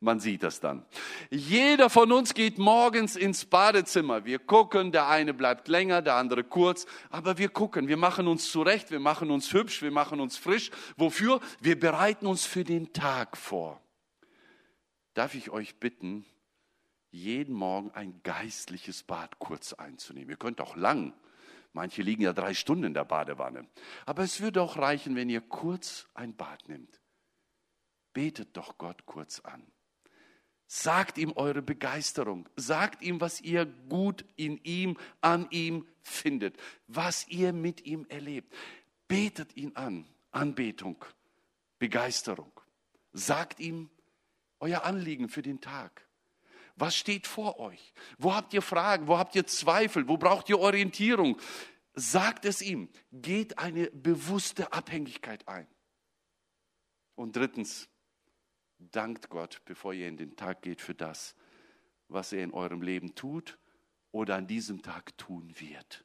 Man 0.00 0.20
sieht 0.20 0.42
das 0.42 0.60
dann. 0.60 0.84
Jeder 1.30 1.88
von 1.88 2.12
uns 2.12 2.34
geht 2.34 2.58
morgens 2.58 3.16
ins 3.16 3.46
Badezimmer. 3.46 4.26
Wir 4.26 4.38
gucken, 4.38 4.92
der 4.92 5.08
eine 5.08 5.32
bleibt 5.32 5.68
länger, 5.68 6.02
der 6.02 6.16
andere 6.16 6.44
kurz, 6.44 6.86
aber 7.08 7.38
wir 7.38 7.48
gucken, 7.48 7.88
wir 7.88 7.96
machen 7.96 8.28
uns 8.28 8.50
zurecht, 8.50 8.90
wir 8.90 9.00
machen 9.00 9.30
uns 9.30 9.52
hübsch, 9.54 9.80
wir 9.80 9.90
machen 9.90 10.20
uns 10.20 10.36
frisch. 10.36 10.70
Wofür? 10.96 11.40
Wir 11.60 11.80
bereiten 11.80 12.26
uns 12.26 12.44
für 12.44 12.62
den 12.62 12.92
Tag 12.92 13.38
vor. 13.38 13.80
Darf 15.14 15.34
ich 15.34 15.48
euch 15.48 15.76
bitten, 15.76 16.26
jeden 17.10 17.54
Morgen 17.54 17.90
ein 17.92 18.20
geistliches 18.22 19.02
Bad 19.02 19.38
kurz 19.38 19.72
einzunehmen? 19.72 20.28
Ihr 20.28 20.36
könnt 20.36 20.60
auch 20.60 20.76
lang. 20.76 21.14
Manche 21.72 22.02
liegen 22.02 22.22
ja 22.22 22.34
drei 22.34 22.52
Stunden 22.52 22.84
in 22.84 22.94
der 22.94 23.06
Badewanne. 23.06 23.66
Aber 24.04 24.22
es 24.22 24.42
würde 24.42 24.60
auch 24.60 24.76
reichen, 24.76 25.16
wenn 25.16 25.30
ihr 25.30 25.40
kurz 25.40 26.06
ein 26.12 26.36
Bad 26.36 26.68
nimmt. 26.68 27.00
Betet 28.12 28.56
doch 28.58 28.76
Gott 28.76 29.06
kurz 29.06 29.40
an. 29.40 29.66
Sagt 30.66 31.18
ihm 31.18 31.32
eure 31.36 31.62
Begeisterung. 31.62 32.48
Sagt 32.56 33.02
ihm, 33.02 33.20
was 33.20 33.40
ihr 33.40 33.66
gut 33.66 34.24
in 34.36 34.58
ihm, 34.64 34.98
an 35.20 35.46
ihm 35.50 35.86
findet. 36.02 36.56
Was 36.88 37.28
ihr 37.28 37.52
mit 37.52 37.86
ihm 37.86 38.04
erlebt. 38.08 38.52
Betet 39.08 39.56
ihn 39.56 39.76
an. 39.76 40.06
Anbetung, 40.36 41.02
Begeisterung. 41.78 42.52
Sagt 43.12 43.58
ihm 43.58 43.88
euer 44.60 44.84
Anliegen 44.84 45.28
für 45.28 45.42
den 45.42 45.60
Tag. 45.60 46.06
Was 46.76 46.94
steht 46.94 47.26
vor 47.26 47.58
euch? 47.58 47.94
Wo 48.18 48.34
habt 48.34 48.52
ihr 48.52 48.60
Fragen? 48.60 49.08
Wo 49.08 49.16
habt 49.16 49.34
ihr 49.34 49.46
Zweifel? 49.46 50.06
Wo 50.08 50.18
braucht 50.18 50.50
ihr 50.50 50.58
Orientierung? 50.58 51.40
Sagt 51.94 52.44
es 52.44 52.60
ihm. 52.60 52.90
Geht 53.12 53.58
eine 53.58 53.90
bewusste 53.90 54.72
Abhängigkeit 54.74 55.48
ein. 55.48 55.66
Und 57.14 57.34
drittens, 57.34 57.88
dankt 58.78 59.28
Gott, 59.30 59.62
bevor 59.64 59.92
ihr 59.92 60.08
in 60.08 60.16
den 60.16 60.36
Tag 60.36 60.62
geht, 60.62 60.80
für 60.80 60.94
das, 60.94 61.34
was 62.08 62.32
er 62.32 62.42
in 62.42 62.52
eurem 62.52 62.82
Leben 62.82 63.14
tut 63.14 63.58
oder 64.12 64.36
an 64.36 64.46
diesem 64.46 64.82
Tag 64.82 65.16
tun 65.18 65.52
wird. 65.58 66.04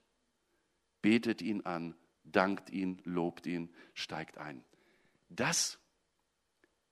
Betet 1.01 1.41
ihn 1.41 1.61
an, 1.61 1.95
dankt 2.23 2.69
ihn, 2.69 3.01
lobt 3.05 3.45
ihn, 3.45 3.73
steigt 3.93 4.37
ein. 4.37 4.63
Das 5.29 5.79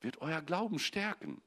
wird 0.02 0.22
euer 0.22 0.42
Glauben 0.42 0.80
stärken. 0.80 1.42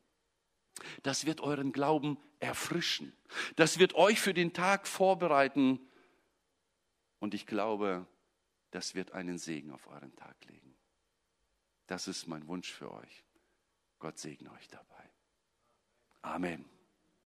Das 1.02 1.26
wird 1.26 1.40
euren 1.40 1.72
Glauben 1.72 2.18
erfrischen. 2.40 3.12
Das 3.56 3.78
wird 3.78 3.94
euch 3.94 4.20
für 4.20 4.34
den 4.34 4.52
Tag 4.52 4.86
vorbereiten. 4.86 5.80
Und 7.18 7.34
ich 7.34 7.46
glaube, 7.46 8.06
das 8.70 8.94
wird 8.94 9.12
einen 9.12 9.38
Segen 9.38 9.70
auf 9.70 9.86
euren 9.86 10.14
Tag 10.16 10.36
legen. 10.46 10.74
Das 11.86 12.08
ist 12.08 12.26
mein 12.26 12.46
Wunsch 12.48 12.72
für 12.72 12.92
euch. 12.92 13.24
Gott 14.02 14.18
segne 14.18 14.50
euch 14.50 14.66
dabei. 14.66 15.10
Amen. 16.22 16.64